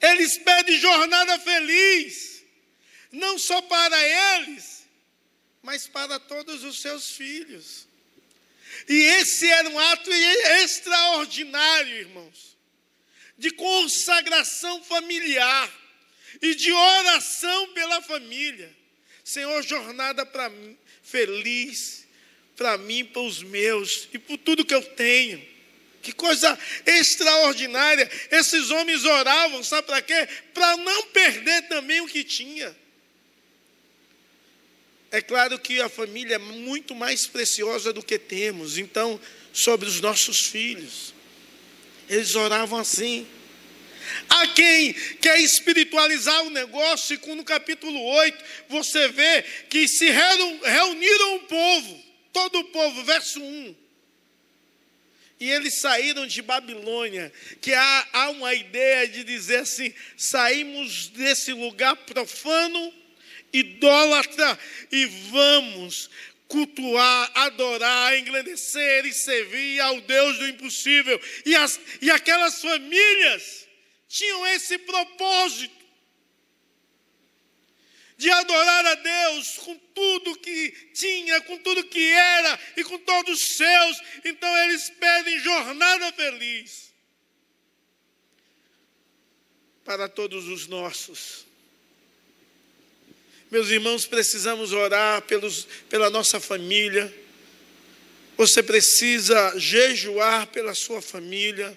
eles 0.00 0.36
pedem 0.36 0.80
jornada 0.80 1.38
feliz 1.38 2.37
não 3.10 3.38
só 3.38 3.60
para 3.62 4.40
eles, 4.40 4.86
mas 5.62 5.86
para 5.86 6.18
todos 6.18 6.64
os 6.64 6.80
seus 6.80 7.10
filhos. 7.10 7.86
E 8.88 8.94
esse 8.94 9.46
era 9.46 9.68
um 9.68 9.78
ato 9.78 10.10
extraordinário, 10.62 11.96
irmãos, 11.96 12.56
de 13.36 13.50
consagração 13.50 14.82
familiar 14.84 15.72
e 16.40 16.54
de 16.54 16.72
oração 16.72 17.72
pela 17.72 18.02
família. 18.02 18.74
Senhor, 19.24 19.62
jornada 19.62 20.24
para 20.24 20.48
mim, 20.48 20.76
feliz, 21.02 22.06
para 22.56 22.76
mim, 22.78 23.04
para 23.04 23.22
os 23.22 23.42
meus 23.42 24.08
e 24.12 24.18
por 24.18 24.38
tudo 24.38 24.64
que 24.64 24.74
eu 24.74 24.82
tenho. 24.82 25.46
Que 26.02 26.12
coisa 26.12 26.58
extraordinária. 26.86 28.10
Esses 28.30 28.70
homens 28.70 29.04
oravam, 29.04 29.62
sabe 29.62 29.86
para 29.86 30.00
quê? 30.00 30.28
Para 30.54 30.76
não 30.78 31.04
perder 31.08 31.68
também 31.68 32.00
o 32.00 32.06
que 32.06 32.24
tinha. 32.24 32.74
É 35.10 35.22
claro 35.22 35.58
que 35.58 35.80
a 35.80 35.88
família 35.88 36.34
é 36.34 36.38
muito 36.38 36.94
mais 36.94 37.26
preciosa 37.26 37.92
do 37.92 38.02
que 38.02 38.18
temos. 38.18 38.76
Então, 38.76 39.18
sobre 39.52 39.88
os 39.88 40.00
nossos 40.00 40.46
filhos, 40.46 41.14
eles 42.08 42.34
oravam 42.34 42.78
assim. 42.78 43.26
Há 44.28 44.46
quem 44.48 44.92
quer 44.92 45.40
espiritualizar 45.40 46.42
o 46.44 46.50
negócio, 46.50 47.18
e 47.22 47.34
no 47.34 47.44
capítulo 47.44 48.02
8 48.02 48.44
você 48.68 49.08
vê 49.08 49.42
que 49.68 49.88
se 49.88 50.10
reuniram 50.10 51.36
o 51.36 51.40
povo, 51.40 52.04
todo 52.32 52.58
o 52.58 52.64
povo, 52.64 53.04
verso 53.04 53.40
1. 53.40 53.76
E 55.40 55.50
eles 55.50 55.74
saíram 55.74 56.26
de 56.26 56.42
Babilônia, 56.42 57.32
que 57.60 57.72
há, 57.72 58.08
há 58.12 58.30
uma 58.30 58.52
ideia 58.54 59.06
de 59.06 59.22
dizer 59.22 59.60
assim: 59.60 59.94
saímos 60.16 61.08
desse 61.08 61.52
lugar 61.52 61.96
profano 61.96 62.92
idólatra 63.52 64.58
e 64.90 65.06
vamos 65.30 66.10
cultuar, 66.48 67.30
adorar, 67.34 68.18
engrandecer 68.18 69.04
e 69.06 69.12
servir 69.12 69.80
ao 69.80 70.00
Deus 70.00 70.38
do 70.38 70.48
impossível. 70.48 71.20
E, 71.44 71.54
as, 71.54 71.78
e 72.00 72.10
aquelas 72.10 72.60
famílias 72.60 73.68
tinham 74.08 74.46
esse 74.48 74.78
propósito 74.78 75.78
de 78.16 78.28
adorar 78.30 78.84
a 78.84 78.94
Deus 78.96 79.58
com 79.58 79.76
tudo 79.94 80.38
que 80.38 80.70
tinha, 80.92 81.40
com 81.42 81.56
tudo 81.58 81.84
que 81.84 82.10
era 82.10 82.60
e 82.76 82.82
com 82.82 82.98
todos 82.98 83.40
os 83.40 83.48
seus. 83.56 84.00
Então 84.24 84.58
eles 84.64 84.90
pedem 84.90 85.38
jornada 85.38 86.12
feliz 86.12 86.92
para 89.84 90.08
todos 90.08 90.48
os 90.48 90.66
nossos. 90.66 91.47
Meus 93.50 93.70
irmãos, 93.70 94.04
precisamos 94.04 94.72
orar 94.72 95.22
pelos, 95.22 95.66
pela 95.88 96.10
nossa 96.10 96.38
família. 96.38 97.10
Você 98.36 98.62
precisa 98.62 99.54
jejuar 99.58 100.48
pela 100.48 100.74
sua 100.74 101.00
família. 101.00 101.76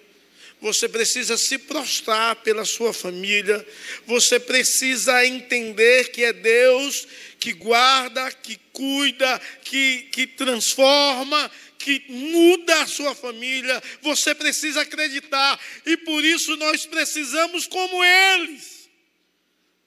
Você 0.60 0.90
precisa 0.90 1.38
se 1.38 1.58
prostrar 1.58 2.36
pela 2.38 2.66
sua 2.66 2.92
família. 2.92 3.66
Você 4.06 4.38
precisa 4.38 5.26
entender 5.26 6.12
que 6.12 6.26
é 6.26 6.34
Deus 6.34 7.08
que 7.40 7.54
guarda, 7.54 8.30
que 8.34 8.60
cuida, 8.74 9.42
que, 9.64 10.10
que 10.12 10.28
transforma, 10.28 11.50
que 11.80 12.04
muda 12.10 12.82
a 12.82 12.88
sua 12.88 13.16
família. 13.16 13.82
Você 14.02 14.36
precisa 14.36 14.82
acreditar. 14.82 15.58
E 15.86 15.96
por 15.96 16.26
isso 16.26 16.58
nós 16.58 16.86
precisamos, 16.86 17.66
como 17.66 18.04
eles, 18.04 18.90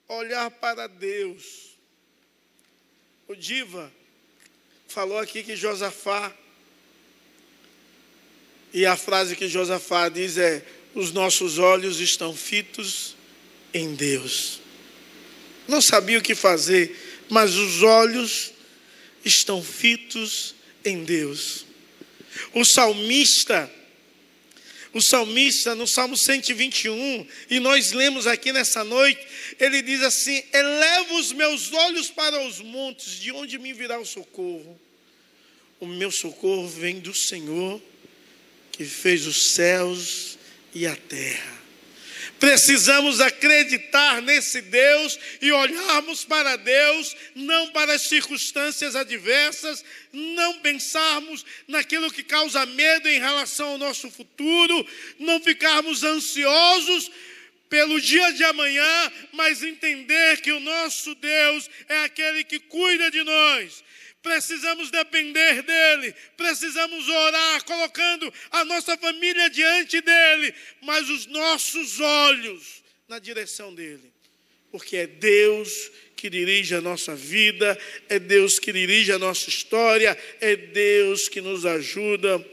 olhar 0.08 0.50
para 0.50 0.86
Deus 0.86 1.73
o 3.28 3.34
Diva 3.34 3.92
falou 4.87 5.18
aqui 5.18 5.42
que 5.42 5.56
Josafá, 5.56 6.32
e 8.72 8.84
a 8.84 8.96
frase 8.96 9.37
que 9.37 9.48
Josafá 9.48 10.08
diz 10.08 10.37
é: 10.37 10.64
os 10.94 11.12
nossos 11.12 11.58
olhos 11.58 12.00
estão 12.00 12.34
fitos 12.34 13.16
em 13.72 13.94
Deus. 13.94 14.60
Não 15.66 15.80
sabia 15.80 16.18
o 16.18 16.22
que 16.22 16.34
fazer, 16.34 17.24
mas 17.30 17.54
os 17.54 17.82
olhos 17.82 18.52
estão 19.24 19.62
fitos 19.62 20.54
em 20.84 21.04
Deus. 21.04 21.64
O 22.52 22.64
salmista 22.64 23.72
o 24.94 25.02
salmista, 25.02 25.74
no 25.74 25.88
Salmo 25.88 26.16
121, 26.16 27.26
e 27.50 27.59
nós 27.59 27.90
lemos 27.90 28.28
aqui 28.28 28.52
nessa 28.52 28.85
noite, 28.85 29.20
ele 29.59 29.83
diz 29.83 30.00
assim: 30.02 30.42
Eleva 30.52 31.14
os 31.14 31.33
meus 31.33 31.72
olhos 31.72 32.11
para 32.11 32.40
os 32.46 32.61
montes, 32.61 33.18
de 33.20 33.33
onde 33.33 33.59
me 33.59 33.72
virá 33.72 33.98
o 33.98 34.07
socorro? 34.07 34.80
O 35.80 35.87
meu 35.87 36.12
socorro 36.12 36.68
vem 36.68 37.00
do 37.00 37.12
Senhor, 37.12 37.83
que 38.70 38.85
fez 38.85 39.26
os 39.26 39.50
céus 39.54 40.38
e 40.72 40.87
a 40.87 40.94
terra. 40.94 41.53
Precisamos 42.44 43.22
acreditar 43.22 44.20
nesse 44.20 44.61
Deus 44.61 45.18
e 45.40 45.50
olharmos 45.50 46.26
para 46.26 46.57
Deus, 46.57 47.16
não 47.35 47.70
para 47.70 47.94
as 47.94 48.02
circunstâncias 48.02 48.94
adversas, 48.94 49.83
não 50.12 50.59
pensarmos 50.59 51.42
naquilo 51.66 52.12
que 52.12 52.22
causa 52.22 52.66
medo 52.66 53.09
em 53.09 53.18
relação 53.18 53.68
ao 53.68 53.78
nosso 53.78 54.11
futuro, 54.11 54.87
não 55.18 55.40
ficarmos 55.40 56.02
ansiosos 56.04 57.11
pelo 57.70 57.98
dia 57.98 58.30
de 58.35 58.44
amanhã, 58.44 59.12
mas 59.33 59.62
entender 59.62 60.42
que 60.42 60.52
o 60.52 60.61
nosso 60.61 61.14
Deus 61.14 61.70
é 61.88 62.04
aquele 62.04 62.44
que 62.44 62.59
cuida 62.59 63.11
de 63.11 63.22
nós 63.22 63.83
precisamos 64.24 64.90
depender 64.90 65.62
dEle, 65.62 66.14
precisamos 66.34 67.06
orar, 67.06 67.62
colocando 67.64 68.32
a 68.50 68.64
nossa 68.64 68.96
família 68.96 69.50
diante 69.50 70.00
dEle, 70.00 70.54
mas 70.80 71.10
os 71.10 71.26
nossos 71.26 72.00
olhos 72.00 72.82
na 73.06 73.18
direção 73.18 73.74
dEle. 73.74 74.12
porque 74.72 74.96
é 74.96 75.06
Deus 75.06 75.88
que 76.16 76.28
dirige 76.28 76.74
a 76.74 76.80
nossa 76.80 77.14
vida, 77.14 77.78
é 78.08 78.18
Deus 78.18 78.58
que 78.58 78.72
dirige 78.72 79.12
a 79.12 79.20
nossa 79.20 79.48
história, 79.48 80.18
é 80.40 80.56
Deus 80.56 81.28
que 81.28 81.40
nos 81.40 81.64
ajuda 81.64 82.44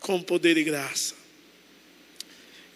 com 0.00 0.20
poder 0.20 0.56
e 0.56 0.64
graça. 0.64 1.14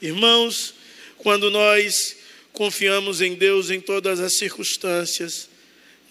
Irmãos, 0.01 0.75
quando 1.19 1.51
nós 1.51 2.17
confiamos 2.53 3.21
em 3.21 3.35
Deus 3.35 3.71
em 3.71 3.81
todas 3.81 4.21
as 4.21 4.37
circunstâncias, 4.37 5.49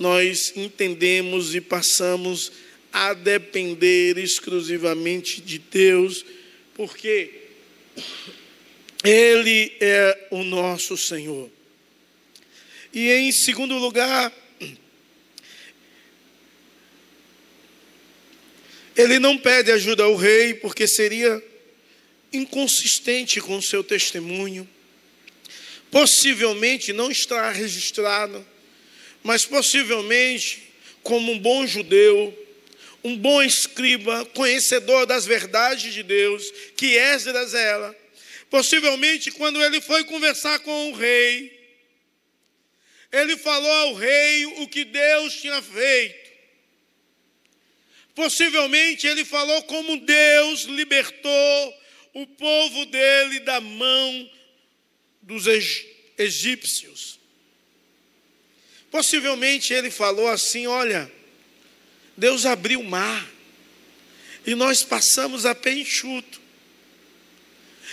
nós 0.02 0.52
entendemos 0.56 1.56
e 1.56 1.62
passamos 1.62 2.52
a 2.92 3.14
depender 3.14 4.18
exclusivamente 4.18 5.40
de 5.40 5.60
Deus, 5.60 6.26
porque 6.74 7.32
Ele 9.04 9.72
é 9.80 10.28
o 10.32 10.44
nosso 10.44 10.98
Senhor. 10.98 11.50
E 12.94 13.10
em 13.10 13.32
segundo 13.32 13.78
lugar, 13.78 14.34
ele 18.96 19.20
não 19.20 19.38
pede 19.38 19.72
ajuda 19.72 20.04
ao 20.04 20.16
rei, 20.16 20.54
porque 20.54 20.88
seria 20.88 21.42
inconsistente 22.34 23.40
com 23.40 23.58
o 23.58 23.62
seu 23.62 23.84
testemunho. 23.84 24.68
Possivelmente 25.90 26.94
não 26.94 27.10
está 27.10 27.50
registrado, 27.52 28.46
mas 29.24 29.46
possivelmente, 29.46 30.72
como 31.04 31.32
um 31.32 31.40
bom 31.40 31.66
judeu, 31.66 32.38
um 33.04 33.18
bom 33.18 33.42
escriba, 33.42 34.26
conhecedor 34.26 35.06
das 35.06 35.26
verdades 35.26 35.94
de 35.94 36.04
Deus, 36.04 36.52
que 36.76 36.98
Esdras 36.98 37.54
era, 37.54 37.96
possivelmente 38.50 39.32
quando 39.32 39.64
ele 39.64 39.82
foi 39.82 40.04
conversar 40.04 40.60
com 40.60 40.92
o 40.92 40.96
rei, 40.96 41.60
ele 43.12 43.36
falou 43.38 43.72
ao 43.72 43.94
rei 43.94 44.46
o 44.46 44.68
que 44.68 44.86
Deus 44.86 45.36
tinha 45.36 45.62
feito. 45.62 46.32
Possivelmente 48.16 49.08
ele 49.08 49.26
falou 49.26 49.64
como 49.64 49.98
Deus 49.98 50.62
libertou 50.64 51.82
o 52.14 52.28
povo 52.28 52.86
dele 52.86 53.40
da 53.42 53.60
mão 53.60 54.32
dos 55.22 55.46
egípcios. 56.18 57.21
Possivelmente 58.92 59.74
ele 59.74 59.90
falou 59.90 60.28
assim: 60.28 60.68
Olha, 60.68 61.12
Deus 62.16 62.46
abriu 62.46 62.82
o 62.82 62.84
mar 62.84 63.26
e 64.46 64.54
nós 64.54 64.84
passamos 64.84 65.46
a 65.46 65.56
pé 65.56 65.72
enxuto. 65.72 66.42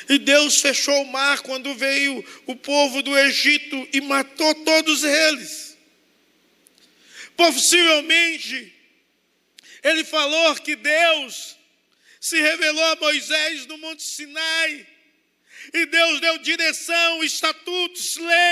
E 0.08 0.18
Deus 0.18 0.60
fechou 0.60 1.02
o 1.02 1.12
mar 1.12 1.40
quando 1.40 1.74
veio 1.74 2.24
o 2.46 2.56
povo 2.56 3.02
do 3.02 3.16
Egito 3.16 3.88
e 3.92 4.00
matou 4.00 4.54
todos 4.64 5.04
eles. 5.04 5.76
Possivelmente, 7.36 8.74
ele 9.84 10.02
falou 10.04 10.56
que 10.56 10.74
Deus 10.74 11.56
se 12.20 12.40
revelou 12.40 12.84
a 12.84 12.96
Moisés 12.96 13.66
no 13.66 13.78
Monte 13.78 14.02
Sinai, 14.02 14.86
e 15.72 15.86
Deus 15.86 16.20
deu 16.20 16.38
direção, 16.38 17.22
estatutos, 17.22 18.16
leis, 18.16 18.47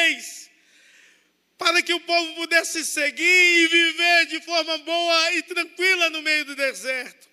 que 1.86 1.94
o 1.94 2.00
povo 2.00 2.34
pudesse 2.34 2.84
seguir 2.84 3.24
e 3.24 3.68
viver 3.68 4.26
de 4.26 4.40
forma 4.40 4.76
boa 4.78 5.32
e 5.34 5.42
tranquila 5.44 6.10
no 6.10 6.20
meio 6.20 6.44
do 6.44 6.56
deserto. 6.56 7.28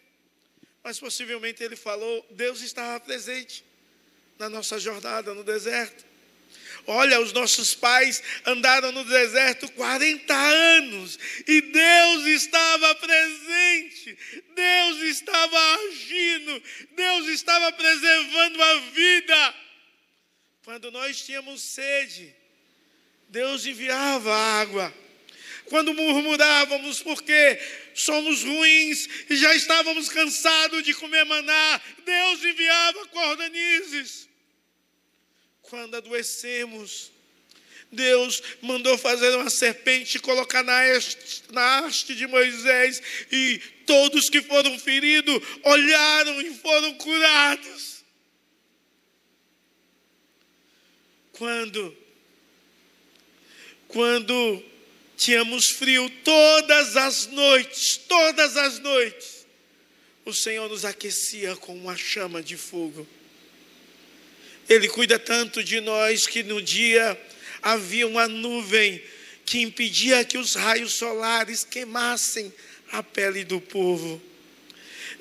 Mas 0.84 1.00
possivelmente 1.00 1.64
ele 1.64 1.76
falou, 1.76 2.26
Deus 2.30 2.62
estava 2.62 3.00
presente 3.00 3.66
na 4.38 4.48
nossa 4.50 4.80
jornada 4.80 5.34
no 5.34 5.44
deserto. 5.44 6.06
Olha, 6.86 7.20
os 7.20 7.34
nossos 7.34 7.74
pais 7.74 8.22
andaram 8.46 8.92
no 8.92 9.04
deserto 9.06 9.72
40 9.72 10.34
anos 10.34 11.18
e 11.48 11.62
Deus 11.62 12.26
estava 12.26 12.94
presente, 12.96 14.18
Deus 14.54 14.98
estava 15.04 15.58
agindo, 15.88 16.64
Deus 16.92 17.28
estava 17.30 17.72
preservando 17.72 18.62
a 18.62 18.76
vida. 18.92 19.56
Quando 20.64 20.92
nós 20.92 21.26
tínhamos 21.26 21.62
sede, 21.62 22.36
Deus 23.34 23.66
enviava 23.66 24.32
água. 24.32 24.94
Quando 25.66 25.92
murmurávamos 25.92 27.02
porque 27.02 27.60
somos 27.96 28.44
ruins 28.44 29.10
e 29.28 29.36
já 29.36 29.56
estávamos 29.56 30.08
cansados 30.08 30.84
de 30.84 30.94
comer 30.94 31.24
maná, 31.26 31.82
Deus 32.06 32.44
enviava 32.44 33.08
cordonizes. 33.08 34.30
Quando 35.64 35.96
adoecemos, 35.96 37.12
Deus 37.92 38.40
mandou 38.62 39.00
fazer 39.00 39.36
uma 39.36 39.50
serpente 39.50 40.18
e 40.18 40.20
colocar 40.20 40.62
na 40.62 40.82
na 41.52 41.80
haste 41.80 42.14
de 42.14 42.28
Moisés, 42.28 43.02
e 43.32 43.58
todos 43.88 44.30
que 44.30 44.44
foram 44.44 44.78
feridos 44.78 45.42
olharam 45.64 46.40
e 46.40 46.54
foram 46.54 46.94
curados. 47.00 48.04
Quando, 51.32 52.03
quando 53.94 54.62
tínhamos 55.16 55.70
frio 55.70 56.10
todas 56.24 56.98
as 56.98 57.28
noites, 57.28 57.96
todas 57.96 58.58
as 58.58 58.80
noites, 58.80 59.46
o 60.26 60.34
Senhor 60.34 60.68
nos 60.68 60.84
aquecia 60.84 61.56
com 61.56 61.76
uma 61.76 61.96
chama 61.96 62.42
de 62.42 62.58
fogo. 62.58 63.08
Ele 64.68 64.88
cuida 64.88 65.20
tanto 65.20 65.64
de 65.64 65.80
nós 65.80 66.26
que 66.26 66.42
no 66.42 66.62
dia 66.62 67.20
havia 67.62 68.08
uma 68.08 68.28
nuvem 68.28 69.02
que 69.46 69.62
impedia 69.62 70.26
que 70.26 70.38
os 70.38 70.56
raios 70.56 70.94
solares 70.94 71.64
queimassem 71.64 72.52
a 72.92 73.04
pele 73.04 73.44
do 73.44 73.62
povo. 73.62 74.20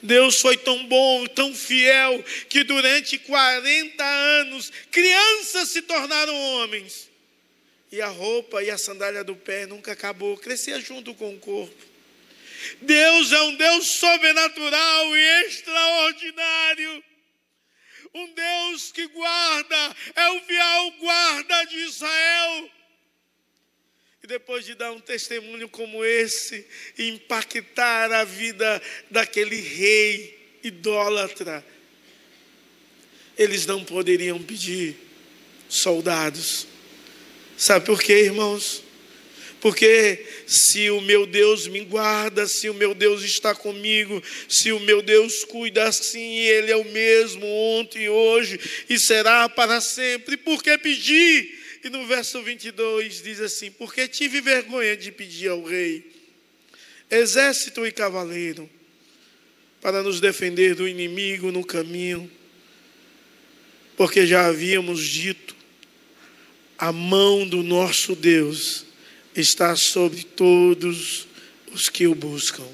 Deus 0.03 0.41
foi 0.41 0.57
tão 0.57 0.87
bom, 0.87 1.27
tão 1.27 1.55
fiel, 1.55 2.25
que 2.49 2.65
durante 2.65 3.19
40 3.19 4.05
anos 4.05 4.73
crianças 4.91 5.69
se 5.69 5.83
tornaram 5.83 6.35
homens. 6.35 7.12
E 7.93 8.01
a 8.01 8.09
roupa 8.09 8.63
e 8.65 8.71
a 8.71 8.79
sandália 8.79 9.23
do 9.23 9.37
pé 9.37 9.67
nunca 9.67 9.93
acabou, 9.93 10.37
crescia 10.39 10.81
junto 10.81 11.15
com 11.15 11.35
o 11.35 11.39
corpo. 11.39 11.93
Deus 12.81 13.31
é 13.31 13.43
um 13.43 13.55
Deus 13.55 13.87
sobrenatural 13.93 15.17
e 15.17 15.47
extraordinário 15.47 17.05
um 18.15 18.33
Deus 18.35 18.93
que 18.93 19.07
guarda, 19.09 19.97
é 20.15 20.29
o 20.31 20.41
fiel 20.41 20.95
guarda 21.01 21.65
de 21.65 21.77
Israel. 21.77 22.71
E 24.23 24.27
depois 24.27 24.65
de 24.65 24.75
dar 24.75 24.93
um 24.93 25.01
testemunho 25.01 25.69
como 25.69 26.05
esse, 26.05 26.67
impactar 26.99 28.13
a 28.13 28.25
vida 28.25 28.81
daquele 29.11 29.61
rei 29.61 30.59
idólatra, 30.63 31.65
eles 33.37 33.67
não 33.67 33.85
poderiam 33.85 34.41
pedir 34.41 34.97
soldados. 35.69 36.69
Sabe 37.63 37.87
por 37.87 38.03
quê, 38.03 38.25
irmãos? 38.25 38.83
Porque 39.61 40.27
se 40.49 40.91
o 40.91 41.01
meu 41.01 41.25
Deus 41.25 41.69
me 41.69 41.83
guarda, 41.85 42.45
se 42.49 42.69
o 42.69 42.75
meu 42.75 42.93
Deus 42.93 43.23
está 43.23 43.55
comigo, 43.55 44.21
se 44.49 44.73
o 44.73 44.81
meu 44.81 45.01
Deus 45.01 45.45
cuida 45.45 45.85
assim, 45.85 46.39
Ele 46.39 46.73
é 46.73 46.77
o 46.77 46.85
mesmo 46.87 47.47
ontem 47.47 48.07
e 48.07 48.09
hoje 48.09 48.59
e 48.91 48.99
será 48.99 49.49
para 49.49 49.81
sempre. 49.81 50.37
Por 50.37 50.61
que 50.61 50.77
pedir? 50.77 51.57
E 51.85 51.89
no 51.89 52.05
verso 52.05 52.43
22 52.43 53.23
diz 53.23 53.41
assim: 53.41 53.71
Porque 53.71 54.09
tive 54.09 54.41
vergonha 54.41 54.97
de 54.97 55.13
pedir 55.13 55.51
ao 55.51 55.63
rei, 55.63 56.05
exército 57.09 57.87
e 57.87 57.93
cavaleiro, 57.93 58.69
para 59.81 60.03
nos 60.03 60.21
defender 60.21 60.75
do 60.75 60.89
inimigo 60.89 61.53
no 61.53 61.65
caminho, 61.65 62.29
porque 63.97 64.27
já 64.27 64.47
havíamos 64.47 65.07
dito, 65.07 65.62
a 66.83 66.91
mão 66.91 67.47
do 67.47 67.63
nosso 67.63 68.17
Deus 68.17 68.85
está 69.37 69.77
sobre 69.77 70.25
todos 70.25 71.29
os 71.73 71.89
que 71.89 72.09
o 72.09 72.15
buscam. 72.15 72.67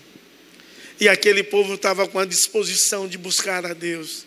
E 0.99 1.07
aquele 1.07 1.43
povo 1.43 1.75
estava 1.75 2.09
com 2.09 2.19
a 2.19 2.25
disposição 2.25 3.07
de 3.07 3.19
buscar 3.19 3.67
a 3.67 3.75
Deus. 3.75 4.25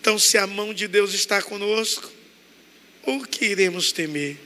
Então, 0.00 0.20
se 0.20 0.38
a 0.38 0.46
mão 0.46 0.72
de 0.72 0.86
Deus 0.86 1.14
está 1.14 1.42
conosco, 1.42 2.08
o 3.04 3.26
que 3.26 3.46
iremos 3.46 3.90
temer? 3.90 4.36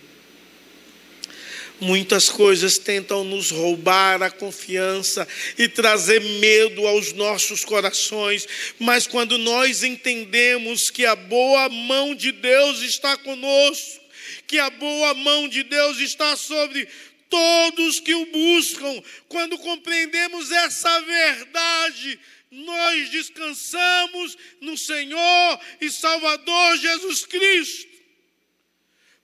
Muitas 1.79 2.31
coisas 2.31 2.79
tentam 2.79 3.25
nos 3.25 3.51
roubar 3.51 4.23
a 4.23 4.31
confiança 4.31 5.29
e 5.59 5.69
trazer 5.69 6.23
medo 6.23 6.87
aos 6.87 7.13
nossos 7.13 7.63
corações, 7.63 8.49
mas 8.79 9.07
quando 9.07 9.37
nós 9.37 9.85
entendemos 9.85 10.89
que 10.89 11.05
a 11.05 11.15
boa 11.15 11.69
mão 11.69 12.15
de 12.15 12.33
Deus 12.33 12.81
está 12.81 13.19
conosco, 13.19 14.02
que 14.47 14.59
a 14.59 14.71
boa 14.71 15.15
mão 15.15 15.49
de 15.49 15.63
Deus 15.63 15.99
está 15.99 16.37
sobre 16.37 16.89
todos 17.29 18.01
que 18.01 18.15
o 18.15 18.27
buscam. 18.27 19.03
Quando 19.29 19.59
compreendemos 19.59 20.51
essa 20.53 21.01
verdade, 21.01 22.21
nós 22.51 23.09
descansamos 23.09 24.37
no 24.61 24.77
Senhor 24.77 25.61
e 25.81 25.91
Salvador 25.91 26.77
Jesus 26.77 27.25
Cristo. 27.25 27.91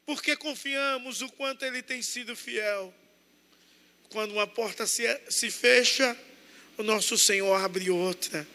porque 0.07 0.35
confiamos 0.35 1.21
o 1.21 1.29
quanto 1.29 1.67
Ele 1.67 1.83
tem 1.83 2.01
sido 2.01 2.35
fiel. 2.35 2.95
Quando 4.09 4.33
uma 4.33 4.47
porta 4.47 4.87
se, 4.87 5.05
se 5.29 5.51
fecha, 5.51 6.17
o 6.79 6.83
nosso 6.83 7.19
Senhor 7.19 7.55
abre 7.55 7.91
outra. 7.91 8.49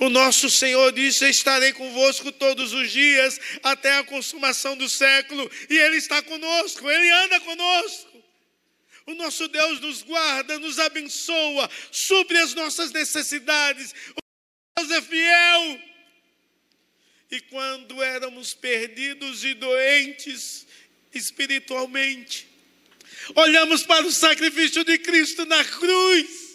O 0.00 0.08
nosso 0.08 0.50
Senhor 0.50 0.92
disse: 0.92 1.28
Estarei 1.28 1.72
convosco 1.72 2.30
todos 2.32 2.72
os 2.72 2.90
dias, 2.90 3.40
até 3.62 3.96
a 3.96 4.04
consumação 4.04 4.76
do 4.76 4.88
século, 4.88 5.50
e 5.68 5.78
Ele 5.78 5.96
está 5.96 6.22
conosco, 6.22 6.88
Ele 6.88 7.10
anda 7.10 7.40
conosco. 7.40 8.24
O 9.06 9.14
nosso 9.14 9.48
Deus 9.48 9.80
nos 9.80 10.02
guarda, 10.02 10.58
nos 10.58 10.78
abençoa, 10.78 11.70
supre 11.90 12.36
as 12.38 12.54
nossas 12.54 12.92
necessidades. 12.92 13.94
O 14.14 14.20
Deus 14.76 14.90
é 14.90 15.02
fiel. 15.02 15.80
E 17.30 17.40
quando 17.42 18.02
éramos 18.02 18.54
perdidos 18.54 19.44
e 19.44 19.54
doentes 19.54 20.66
espiritualmente, 21.14 22.46
olhamos 23.34 23.82
para 23.82 24.06
o 24.06 24.12
sacrifício 24.12 24.84
de 24.84 24.98
Cristo 24.98 25.44
na 25.46 25.64
cruz 25.64 26.47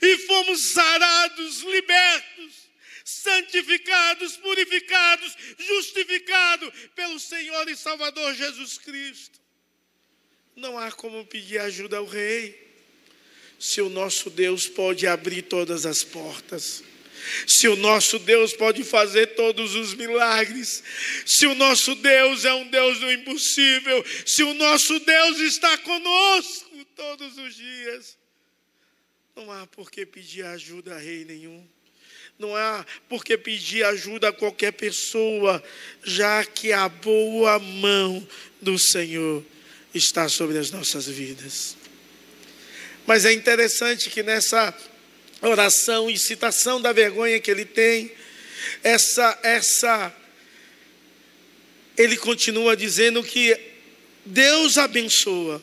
e 0.00 0.18
fomos 0.18 0.72
sarados, 0.72 1.60
libertos, 1.60 2.70
santificados, 3.04 4.36
purificados, 4.36 5.36
justificados 5.58 6.72
pelo 6.94 7.18
Senhor 7.18 7.68
e 7.68 7.76
Salvador 7.76 8.34
Jesus 8.34 8.78
Cristo. 8.78 9.40
Não 10.54 10.78
há 10.78 10.92
como 10.92 11.24
pedir 11.26 11.58
ajuda 11.58 11.96
ao 11.96 12.06
Rei, 12.06 12.60
se 13.58 13.80
o 13.80 13.88
nosso 13.88 14.28
Deus 14.28 14.68
pode 14.68 15.06
abrir 15.06 15.42
todas 15.42 15.86
as 15.86 16.02
portas. 16.02 16.82
Se 17.46 17.68
o 17.68 17.76
nosso 17.76 18.18
Deus 18.18 18.52
pode 18.52 18.82
fazer 18.82 19.34
todos 19.36 19.76
os 19.76 19.94
milagres, 19.94 20.82
se 21.24 21.46
o 21.46 21.54
nosso 21.54 21.94
Deus 21.94 22.44
é 22.44 22.52
um 22.52 22.68
Deus 22.68 22.98
do 22.98 23.12
impossível, 23.12 24.04
se 24.26 24.42
o 24.42 24.52
nosso 24.54 24.98
Deus 24.98 25.38
está 25.38 25.78
conosco 25.78 26.84
todos 26.96 27.38
os 27.38 27.54
dias, 27.54 28.18
não 29.34 29.50
há 29.50 29.66
por 29.66 29.90
que 29.90 30.04
pedir 30.04 30.44
ajuda 30.44 30.94
a 30.94 30.98
rei 30.98 31.24
nenhum. 31.24 31.66
Não 32.38 32.54
há 32.54 32.84
por 33.08 33.24
que 33.24 33.36
pedir 33.38 33.84
ajuda 33.84 34.28
a 34.28 34.32
qualquer 34.32 34.72
pessoa, 34.72 35.62
já 36.04 36.44
que 36.44 36.72
a 36.72 36.88
boa 36.88 37.58
mão 37.58 38.26
do 38.60 38.78
Senhor 38.78 39.44
está 39.94 40.28
sobre 40.28 40.58
as 40.58 40.70
nossas 40.70 41.06
vidas. 41.06 41.76
Mas 43.06 43.24
é 43.24 43.32
interessante 43.32 44.10
que 44.10 44.22
nessa 44.22 44.74
oração 45.40 46.10
e 46.10 46.18
citação 46.18 46.80
da 46.80 46.92
vergonha 46.92 47.40
que 47.40 47.50
ele 47.50 47.64
tem, 47.64 48.12
essa 48.82 49.38
essa 49.42 50.14
ele 51.96 52.16
continua 52.16 52.76
dizendo 52.76 53.22
que 53.22 53.58
Deus 54.24 54.78
abençoa 54.78 55.62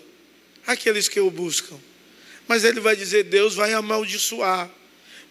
aqueles 0.66 1.08
que 1.08 1.20
o 1.20 1.32
buscam. 1.32 1.80
Mas 2.50 2.64
ele 2.64 2.80
vai 2.80 2.96
dizer: 2.96 3.26
Deus 3.26 3.54
vai 3.54 3.74
amaldiçoar, 3.74 4.72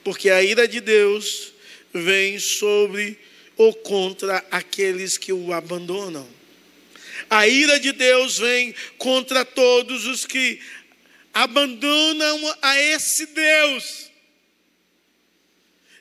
porque 0.05 0.31
a 0.31 0.41
ira 0.41 0.69
de 0.69 0.81
Deus 0.81 1.53
vem 1.93 2.39
sobre 2.39 3.19
ou 3.57 3.75
contra 3.75 4.37
aqueles 4.53 5.19
que 5.19 5.33
o 5.33 5.53
abandonam. 5.53 6.29
A 7.29 7.49
ira 7.49 7.81
de 7.81 7.91
Deus 7.91 8.39
vem 8.39 8.73
contra 8.97 9.45
todos 9.45 10.07
os 10.07 10.25
que 10.25 10.61
abandonam 11.35 12.57
a 12.63 12.81
esse 12.81 13.27
Deus. 13.27 14.13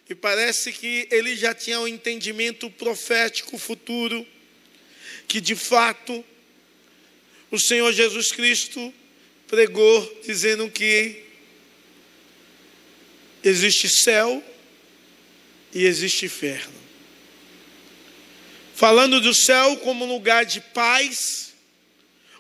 E 0.07 0.13
parece 0.13 0.71
que 0.71 1.07
ele 1.09 1.35
já 1.35 1.51
tinha 1.51 1.79
um 1.79 1.87
entendimento 1.87 2.69
profético 2.69 3.57
futuro, 3.57 4.23
que 5.27 5.41
de 5.41 5.55
fato 5.55 6.23
o 7.49 7.59
Senhor 7.59 7.91
Jesus 7.91 8.31
Cristo 8.31 8.93
pregou 9.47 10.21
dizendo 10.25 10.69
que 10.69 11.23
existe 13.43 13.87
céu 13.89 14.43
e 15.73 15.85
existe 15.85 16.25
inferno. 16.25 16.75
Falando 18.75 19.19
do 19.21 19.33
céu 19.33 19.77
como 19.77 20.05
lugar 20.05 20.45
de 20.45 20.61
paz, 20.61 21.53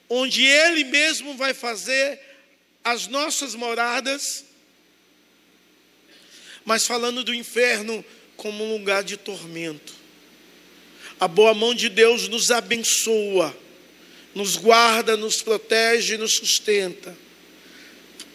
onde 0.09 0.45
Ele 0.45 0.83
mesmo 0.83 1.35
vai 1.35 1.53
fazer 1.53 2.19
as 2.83 3.07
nossas 3.07 3.55
moradas, 3.55 4.45
mas 6.63 6.85
falando 6.85 7.23
do 7.23 7.33
inferno 7.33 8.03
como 8.35 8.63
um 8.63 8.77
lugar 8.77 9.03
de 9.03 9.17
tormento. 9.17 9.93
A 11.19 11.27
boa 11.27 11.53
mão 11.53 11.73
de 11.73 11.89
Deus 11.89 12.27
nos 12.27 12.51
abençoa 12.51 13.57
nos 14.37 14.55
guarda, 14.55 15.17
nos 15.17 15.41
protege, 15.41 16.15
nos 16.15 16.33
sustenta 16.33 17.17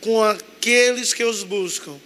com 0.01 0.21
aqueles 0.21 1.15
que 1.15 1.23
os 1.23 1.45
buscam. 1.45 1.97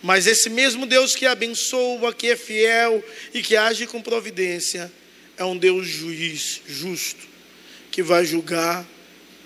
Mas 0.00 0.28
esse 0.28 0.48
mesmo 0.48 0.86
Deus 0.86 1.16
que 1.16 1.26
abençoa, 1.26 2.14
que 2.14 2.28
é 2.28 2.36
fiel 2.36 3.04
e 3.34 3.42
que 3.42 3.56
age 3.56 3.84
com 3.86 4.00
providência, 4.00 4.92
é 5.36 5.44
um 5.44 5.56
Deus 5.56 5.88
juiz, 5.88 6.60
justo, 6.68 7.26
que 7.90 8.00
vai 8.00 8.24
julgar 8.24 8.86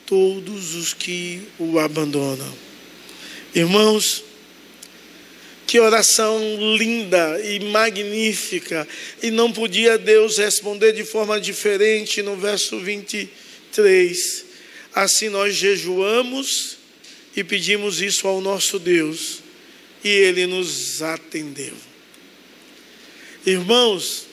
todos 0.04 0.74
os 0.74 0.92
que 0.92 1.48
o 1.58 1.78
abandonam. 1.78 2.54
Irmãos, 3.54 4.22
que 5.66 5.80
oração 5.80 6.38
linda 6.76 7.40
e 7.42 7.60
magnífica, 7.60 8.86
e 9.22 9.30
não 9.30 9.50
podia 9.50 9.96
Deus 9.96 10.36
responder 10.36 10.92
de 10.92 11.04
forma 11.04 11.40
diferente 11.40 12.22
no 12.22 12.36
verso 12.36 12.78
20 12.78 13.39
3. 13.72 14.44
Assim 14.94 15.28
nós 15.28 15.54
jejuamos 15.54 16.78
e 17.36 17.44
pedimos 17.44 18.00
isso 18.00 18.26
ao 18.26 18.40
nosso 18.40 18.78
Deus, 18.78 19.42
e 20.02 20.08
Ele 20.08 20.46
nos 20.46 21.02
atendeu. 21.02 21.74
Irmãos, 23.46 24.26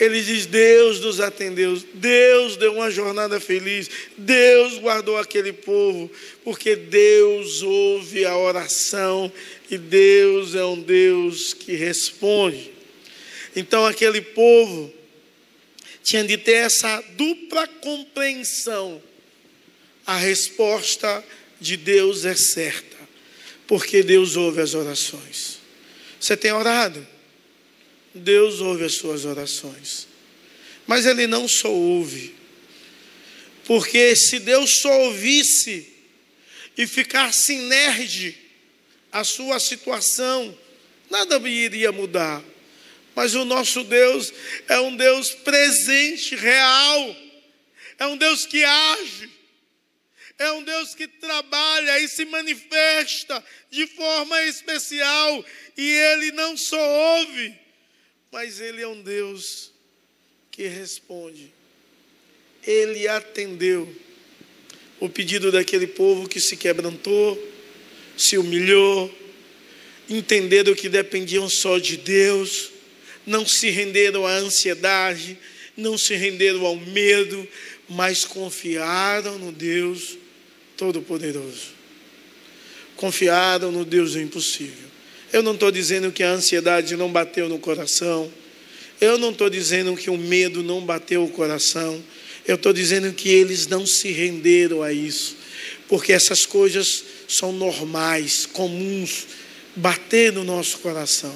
ele 0.00 0.22
diz: 0.22 0.46
Deus 0.46 0.98
nos 1.00 1.20
atendeu, 1.20 1.80
Deus 1.92 2.56
deu 2.56 2.72
uma 2.72 2.90
jornada 2.90 3.38
feliz, 3.38 3.90
Deus 4.16 4.78
guardou 4.78 5.18
aquele 5.18 5.52
povo, 5.52 6.10
porque 6.42 6.74
Deus 6.74 7.62
ouve 7.62 8.24
a 8.24 8.34
oração 8.36 9.30
e 9.70 9.76
Deus 9.76 10.54
é 10.54 10.64
um 10.64 10.80
Deus 10.80 11.52
que 11.52 11.74
responde. 11.74 12.72
Então, 13.54 13.84
aquele 13.84 14.22
povo 14.22 14.90
tinha 16.02 16.24
de 16.24 16.38
ter 16.38 16.66
essa 16.66 17.00
dupla 17.16 17.66
compreensão. 17.66 19.02
A 20.06 20.16
resposta 20.16 21.24
de 21.60 21.76
Deus 21.76 22.24
é 22.24 22.34
certa, 22.34 22.96
porque 23.66 24.02
Deus 24.02 24.36
ouve 24.36 24.60
as 24.60 24.74
orações. 24.74 25.58
Você 26.18 26.36
tem 26.36 26.52
orado? 26.52 27.06
Deus 28.14 28.60
ouve 28.60 28.84
as 28.84 28.94
suas 28.94 29.24
orações. 29.24 30.08
Mas 30.86 31.06
Ele 31.06 31.26
não 31.26 31.46
só 31.46 31.72
ouve, 31.72 32.34
porque 33.64 34.16
se 34.16 34.40
Deus 34.40 34.78
só 34.78 35.02
ouvisse 35.02 35.86
e 36.76 36.86
ficasse 36.86 37.52
inerte 37.52 38.36
a 39.12 39.22
sua 39.22 39.60
situação, 39.60 40.56
nada 41.08 41.36
iria 41.48 41.92
mudar. 41.92 42.42
Mas 43.14 43.34
o 43.34 43.44
nosso 43.44 43.84
Deus 43.84 44.32
é 44.68 44.80
um 44.80 44.96
Deus 44.96 45.30
presente, 45.30 46.36
real, 46.36 47.16
é 47.98 48.06
um 48.06 48.16
Deus 48.16 48.46
que 48.46 48.64
age, 48.64 49.30
é 50.38 50.50
um 50.52 50.62
Deus 50.62 50.94
que 50.94 51.06
trabalha 51.06 52.00
e 52.00 52.08
se 52.08 52.24
manifesta 52.24 53.44
de 53.70 53.86
forma 53.88 54.42
especial, 54.44 55.44
e 55.76 55.90
Ele 55.90 56.32
não 56.32 56.56
só 56.56 56.80
ouve, 57.18 57.54
mas 58.32 58.60
Ele 58.60 58.80
é 58.80 58.88
um 58.88 59.02
Deus 59.02 59.70
que 60.50 60.66
responde. 60.66 61.52
Ele 62.66 63.08
atendeu 63.08 63.94
o 64.98 65.08
pedido 65.08 65.50
daquele 65.50 65.86
povo 65.86 66.28
que 66.28 66.40
se 66.40 66.56
quebrantou, 66.56 67.38
se 68.16 68.36
humilhou, 68.38 69.14
entenderam 70.08 70.74
que 70.74 70.88
dependiam 70.88 71.48
só 71.48 71.78
de 71.78 71.96
Deus 71.96 72.70
não 73.26 73.46
se 73.46 73.70
renderam 73.70 74.26
à 74.26 74.32
ansiedade, 74.32 75.38
não 75.76 75.96
se 75.96 76.14
renderam 76.14 76.64
ao 76.64 76.76
medo, 76.76 77.46
mas 77.88 78.24
confiaram 78.24 79.38
no 79.38 79.52
Deus 79.52 80.16
Todo-Poderoso. 80.76 81.80
Confiaram 82.96 83.72
no 83.72 83.84
Deus 83.84 84.12
do 84.12 84.20
impossível. 84.20 84.90
Eu 85.32 85.42
não 85.42 85.54
estou 85.54 85.70
dizendo 85.70 86.10
que 86.12 86.22
a 86.22 86.30
ansiedade 86.30 86.96
não 86.96 87.10
bateu 87.10 87.48
no 87.48 87.58
coração. 87.58 88.32
Eu 89.00 89.16
não 89.16 89.30
estou 89.30 89.48
dizendo 89.48 89.96
que 89.96 90.10
o 90.10 90.18
medo 90.18 90.62
não 90.62 90.84
bateu 90.84 91.24
o 91.24 91.30
coração. 91.30 92.02
Eu 92.46 92.56
estou 92.56 92.72
dizendo 92.72 93.12
que 93.12 93.28
eles 93.28 93.66
não 93.66 93.86
se 93.86 94.10
renderam 94.10 94.82
a 94.82 94.92
isso. 94.92 95.36
Porque 95.88 96.12
essas 96.12 96.44
coisas 96.44 97.04
são 97.28 97.52
normais, 97.52 98.44
comuns, 98.44 99.26
bater 99.76 100.32
no 100.32 100.44
nosso 100.44 100.78
coração 100.78 101.34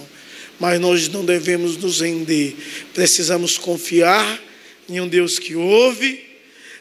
mas 0.58 0.80
nós 0.80 1.08
não 1.08 1.24
devemos 1.24 1.76
nos 1.76 2.00
render. 2.00 2.56
Precisamos 2.92 3.58
confiar 3.58 4.42
em 4.88 5.00
um 5.00 5.08
Deus 5.08 5.38
que 5.38 5.54
ouve, 5.54 6.24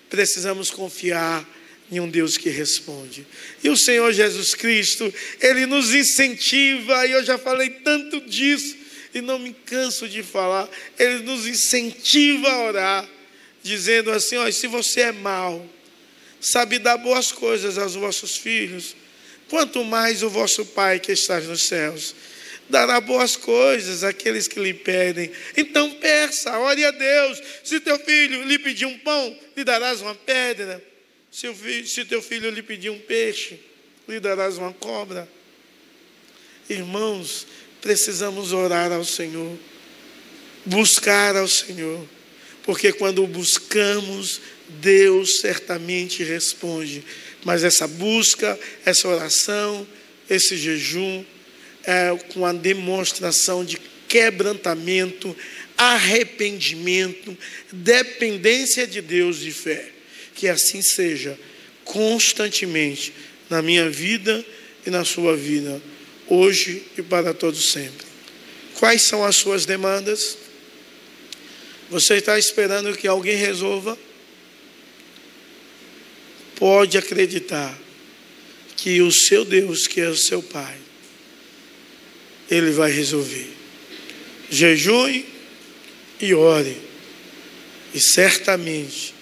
precisamos 0.10 0.70
confiar 0.70 1.48
em 1.92 2.00
um 2.00 2.10
Deus 2.10 2.38
que 2.38 2.50
responde. 2.50 3.26
E 3.64 3.70
o 3.70 3.78
Senhor 3.78 4.12
Jesus 4.12 4.54
Cristo, 4.54 5.12
Ele 5.40 5.66
nos 5.66 5.94
incentiva, 5.94 7.06
e 7.06 7.12
eu 7.12 7.24
já 7.24 7.38
falei 7.38 7.70
tanto 7.70 8.22
disso, 8.22 8.76
e 9.14 9.22
não 9.22 9.38
me 9.38 9.54
canso 9.66 10.08
de 10.08 10.24
falar, 10.24 10.70
Ele 10.98 11.20
nos 11.20 11.46
incentiva 11.46 12.50
a 12.50 12.66
orar, 12.66 13.10
dizendo 13.62 14.12
assim: 14.12 14.38
ó, 14.38 14.50
se 14.52 14.68
você 14.68 15.02
é 15.02 15.12
mau, 15.12 15.68
sabe 16.40 16.80
dar 16.80 16.98
boas 16.98 17.32
coisas 17.32 17.78
aos 17.78 17.96
vossos 17.96 18.38
filhos, 18.38 18.96
quanto 19.50 19.84
mais 19.84 20.24
o 20.24 20.30
vosso 20.30 20.66
Pai 20.66 21.00
que 21.00 21.12
está 21.12 21.40
nos 21.40 21.64
céus 21.64 22.16
dará 22.74 23.00
boas 23.00 23.36
coisas 23.36 24.04
àqueles 24.04 24.48
que 24.48 24.60
lhe 24.60 24.74
pedem. 24.74 25.32
Então 25.56 25.92
peça, 25.92 26.58
ore 26.58 26.84
a 26.84 26.90
Deus. 26.90 27.40
Se 27.64 27.80
teu 27.80 28.00
filho 28.00 28.44
lhe 28.44 28.58
pedir 28.58 28.88
um 28.88 28.98
pão, 28.98 29.38
lhe 29.56 29.64
darás 29.64 30.02
uma 30.02 30.16
pedra. 30.16 30.84
Se, 31.32 31.48
o 31.48 31.54
filho, 31.54 31.88
se 31.88 32.04
teu 32.04 32.20
filho 32.20 32.50
lhe 32.50 32.64
pedir 32.64 32.90
um 32.90 32.98
peixe, 32.98 33.60
lhe 34.08 34.20
darás 34.20 34.58
uma 34.58 34.74
cobra. 34.74 35.30
Irmãos, 36.68 37.46
precisamos 37.80 38.52
orar 38.52 38.92
ao 38.92 39.06
Senhor, 39.06 39.56
buscar 40.66 41.36
ao 41.36 41.48
Senhor, 41.48 42.08
porque 42.64 42.92
quando 42.92 43.28
buscamos, 43.28 44.42
Deus 44.68 45.42
certamente 45.42 46.24
responde. 46.24 47.04
Mas 47.44 47.64
essa 47.64 47.88
busca, 47.88 48.60
essa 48.84 49.08
oração, 49.08 49.88
esse 50.28 50.58
jejum, 50.58 51.24
é 51.84 52.17
com 52.34 52.46
a 52.46 52.54
demonstração 52.54 53.63
de 53.63 53.78
quebrantamento, 54.08 55.36
arrependimento, 55.78 57.38
dependência 57.72 58.86
de 58.86 59.02
Deus 59.02 59.41
e 59.41 59.52
fé. 59.52 59.89
Que 60.36 60.48
assim 60.48 60.82
seja 60.82 61.38
constantemente 61.84 63.13
na 63.50 63.62
minha 63.62 63.89
vida 63.89 64.46
e 64.86 64.89
na 64.89 65.06
sua 65.06 65.36
vida, 65.36 65.82
hoje 66.28 66.84
e 66.98 67.02
para 67.02 67.34
todos 67.34 67.72
sempre. 67.72 68.06
Quais 68.80 69.04
são 69.04 69.24
as 69.24 69.36
suas 69.36 69.65
demandas? 69.65 70.38
Você 71.89 72.15
está 72.15 72.38
esperando 72.39 72.96
que 72.98 73.08
alguém 73.08 73.36
resolva? 73.36 73.98
Pode 76.56 76.98
acreditar 76.98 77.78
que 78.76 79.02
o 79.02 79.12
seu 79.12 79.46
Deus, 79.46 79.88
que 79.88 80.02
é 80.02 80.10
o 80.10 80.15
seu 80.15 80.41
Pai, 80.41 80.76
Ele 82.54 82.70
vai 82.70 82.92
resolver. 82.92 83.50
Jejue 84.48 85.26
e 86.22 86.36
ore, 86.36 86.78
e 87.96 88.00
certamente 88.00 89.16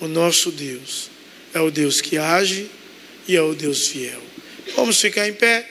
o 0.00 0.08
nosso 0.08 0.50
Deus 0.50 1.10
é 1.52 1.60
o 1.60 1.70
Deus 1.70 2.00
que 2.00 2.16
age 2.16 2.66
e 3.26 3.36
é 3.36 3.42
o 3.42 3.54
Deus 3.54 3.88
fiel. 3.88 4.22
Vamos 4.74 4.98
ficar 4.98 5.28
em 5.28 5.34
pé. 5.34 5.70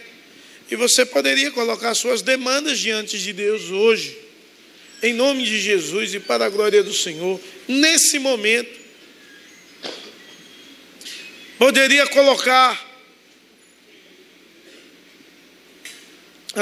E 0.70 0.76
você 0.76 1.08
poderia 1.08 1.50
colocar 1.50 1.96
suas 1.96 2.22
demandas 2.22 2.78
diante 2.78 3.18
de 3.18 3.34
Deus 3.34 3.72
hoje, 3.72 4.16
em 5.02 5.14
nome 5.14 5.44
de 5.44 5.60
Jesus 5.60 6.14
e 6.14 6.20
para 6.20 6.46
a 6.46 6.50
glória 6.50 6.84
do 6.84 6.94
Senhor, 6.94 7.42
nesse 7.68 8.20
momento. 8.20 8.78
Poderia 11.58 12.06
colocar 12.06 12.87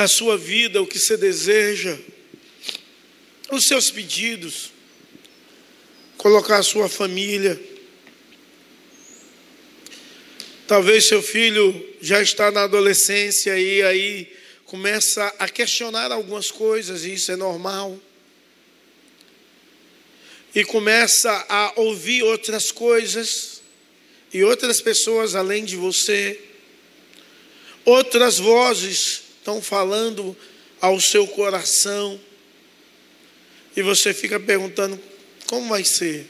a 0.01 0.07
sua 0.09 0.37
vida, 0.37 0.81
o 0.81 0.87
que 0.87 0.99
você 0.99 1.15
deseja, 1.15 1.97
os 3.49 3.65
seus 3.65 3.89
pedidos, 3.89 4.71
colocar 6.17 6.57
a 6.57 6.63
sua 6.63 6.89
família. 6.89 7.57
Talvez 10.67 11.07
seu 11.07 11.21
filho 11.21 11.95
já 12.01 12.21
está 12.21 12.51
na 12.51 12.63
adolescência 12.63 13.57
e 13.57 13.81
aí 13.83 14.33
começa 14.65 15.33
a 15.39 15.47
questionar 15.47 16.11
algumas 16.11 16.51
coisas, 16.51 17.05
e 17.05 17.13
isso 17.13 17.31
é 17.31 17.37
normal. 17.37 17.97
E 20.53 20.65
começa 20.65 21.31
a 21.47 21.71
ouvir 21.77 22.23
outras 22.23 22.69
coisas 22.69 23.61
e 24.33 24.43
outras 24.43 24.81
pessoas 24.81 25.35
além 25.35 25.63
de 25.63 25.77
você. 25.77 26.37
Outras 27.85 28.39
vozes 28.39 29.24
estão 29.45 29.61
falando 29.61 30.35
ao 30.81 30.99
seu 30.99 31.27
coração. 31.27 32.19
E 33.77 33.83
você 33.83 34.11
fica 34.11 34.39
perguntando: 34.39 34.99
como 35.45 35.69
vai 35.69 35.85
ser? 35.85 36.25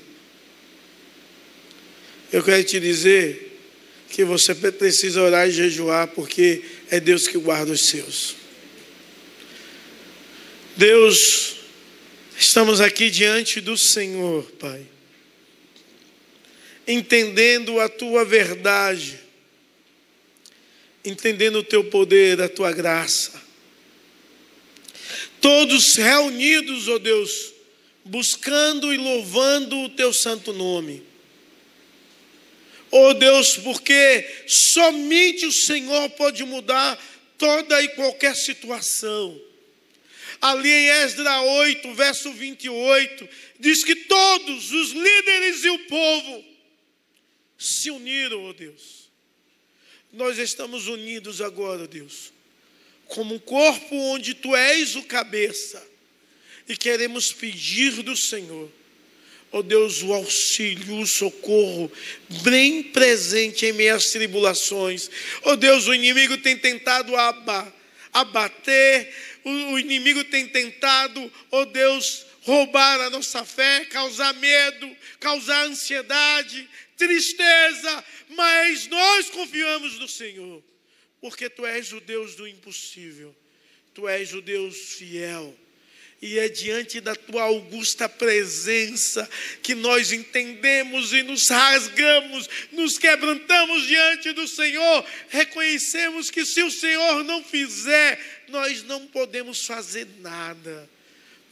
Eu 2.34 2.43
quero 2.43 2.63
te 2.65 2.78
dizer 2.78 3.58
que 4.10 4.25
você 4.25 4.54
precisa 4.54 5.21
orar 5.21 5.47
e 5.47 5.51
jejuar, 5.51 6.10
porque 6.10 6.62
é 6.89 6.99
Deus 6.99 7.28
que 7.28 7.38
guarda 7.38 7.71
os 7.71 7.88
seus. 7.88 8.36
Deus, 10.75 11.56
estamos 12.38 12.82
aqui 12.82 13.10
diante 13.10 13.62
do 13.62 13.78
Senhor, 13.78 14.43
Pai, 14.60 14.86
entendendo 16.86 17.80
a 17.80 17.88
tua 17.88 18.25
verdade, 18.25 19.24
entendendo 21.05 21.59
o 21.59 21.63
teu 21.63 21.83
poder, 21.85 22.41
a 22.41 22.49
tua 22.49 22.71
graça. 22.71 23.41
Todos 25.39 25.95
reunidos, 25.95 26.87
ó 26.87 26.95
oh 26.95 26.99
Deus, 26.99 27.53
buscando 28.03 28.93
e 28.93 28.97
louvando 28.97 29.77
o 29.81 29.89
teu 29.89 30.11
santo 30.11 30.51
nome. 30.51 31.03
Oh 32.91 33.13
Deus, 33.13 33.57
porque 33.57 34.43
somente 34.47 35.45
o 35.45 35.51
Senhor 35.51 36.09
pode 36.11 36.43
mudar 36.43 36.97
toda 37.37 37.81
e 37.81 37.89
qualquer 37.89 38.35
situação. 38.35 39.39
Ali 40.41 40.69
em 40.69 40.87
Esdra 41.03 41.41
8, 41.41 41.93
verso 41.93 42.31
28, 42.31 43.27
diz 43.59 43.83
que 43.83 43.95
todos 43.95 44.71
os 44.71 44.91
líderes 44.91 45.63
e 45.63 45.69
o 45.69 45.79
povo 45.79 46.45
se 47.57 47.89
uniram, 47.89 48.45
oh 48.45 48.53
Deus. 48.53 49.04
Nós 50.15 50.38
estamos 50.38 50.88
unidos 50.88 51.41
agora, 51.41 51.86
Deus, 51.86 52.32
como 53.06 53.36
um 53.36 53.39
corpo 53.39 53.93
onde 53.93 54.34
tu 54.34 54.56
és 54.56 54.95
o 54.95 55.04
cabeça 55.04 55.86
e 56.69 56.78
queremos 56.78 57.34
pedir 57.34 58.01
do 58.01 58.15
Senhor, 58.15 58.71
ó 59.51 59.60
oh 59.60 59.63
Deus, 59.63 60.01
o 60.01 60.13
auxílio, 60.13 60.99
o 60.99 61.06
socorro, 61.06 61.91
bem 62.43 62.82
presente 62.82 63.65
em 63.65 63.73
minhas 63.73 64.12
tribulações. 64.12 65.10
Ó 65.43 65.51
oh 65.51 65.56
Deus, 65.58 65.86
o 65.86 65.93
inimigo 65.93 66.38
tem 66.38 66.58
tentado 66.58 67.12
abater, 68.13 69.13
o 69.43 69.78
inimigo 69.78 70.23
tem 70.23 70.47
tentado, 70.47 71.30
ó 71.51 71.62
oh 71.62 71.65
Deus, 71.65 72.24
roubar 72.45 73.01
a 73.01 73.10
nossa 73.10 73.43
fé, 73.43 73.86
causar 73.86 74.31
medo, 74.36 74.95
causar 75.19 75.65
ansiedade, 75.65 76.69
tristeza, 76.95 78.05
mas 78.29 78.86
nós 78.88 79.31
confiamos 79.31 79.97
no 79.97 80.08
Senhor, 80.08 80.63
porque 81.19 81.49
Tu 81.49 81.65
és 81.65 81.91
o 81.91 81.99
Deus 81.99 82.36
do 82.36 82.47
impossível, 82.47 83.36
Tu 83.95 84.08
és 84.08 84.31
o 84.34 84.41
Deus 84.41 84.93
fiel. 84.93 85.58
E 86.21 86.39
é 86.39 86.47
diante 86.47 87.01
da 87.01 87.13
tua 87.15 87.43
augusta 87.43 88.08
presença 88.08 89.29
que 89.62 89.75
nós 89.75 90.12
entendemos 90.12 91.12
e 91.13 91.23
nos 91.23 91.49
rasgamos, 91.49 92.49
nos 92.71 92.97
quebrantamos 92.97 93.86
diante 93.86 94.31
do 94.31 94.47
Senhor, 94.47 95.05
reconhecemos 95.29 96.31
que 96.31 96.45
se 96.45 96.63
o 96.63 96.71
Senhor 96.71 97.23
não 97.23 97.43
fizer, 97.43 98.45
nós 98.47 98.82
não 98.84 99.05
podemos 99.07 99.65
fazer 99.65 100.07
nada, 100.19 100.89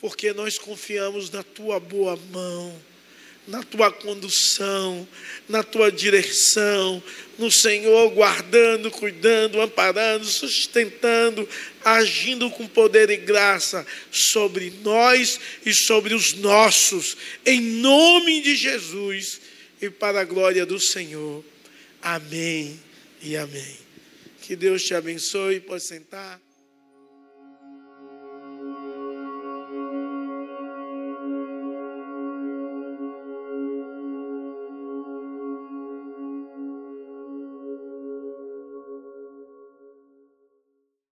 porque 0.04 0.34
nós 0.34 0.60
confiamos 0.60 1.30
na 1.30 1.43
tua 1.43 1.80
boa 1.80 2.20
mão 2.30 2.78
na 3.47 3.62
tua 3.62 3.91
condução, 3.91 5.08
na 5.49 5.64
tua 5.64 5.91
direção, 5.91 7.04
no 7.38 7.51
Senhor 7.51 8.10
guardando, 8.12 8.89
cuidando, 8.89 9.60
amparando, 9.60 10.26
sustentando, 10.26 11.47
agindo 11.84 12.49
com 12.49 12.66
poder 12.68 13.10
e 13.10 13.18
graça 13.18 13.86
sobre 14.12 14.74
nós 14.82 15.39
e 15.66 15.74
sobre 15.74 16.14
os 16.14 16.34
nossos, 16.34 17.18
em 17.45 17.60
nome 17.60 18.41
de 18.41 18.56
Jesus 18.56 19.41
e 19.82 19.89
para 19.89 20.22
a 20.22 20.26
glória 20.26 20.66
do 20.66 20.80
Senhor. 20.80 21.43
Amém 22.01 22.80
e 23.22 23.36
amém. 23.36 23.78
Que 24.41 24.56
Deus 24.56 24.84
te 24.84 24.93
abençoe. 24.93 25.60
Pode 25.60 25.84
sentar. 25.84 26.42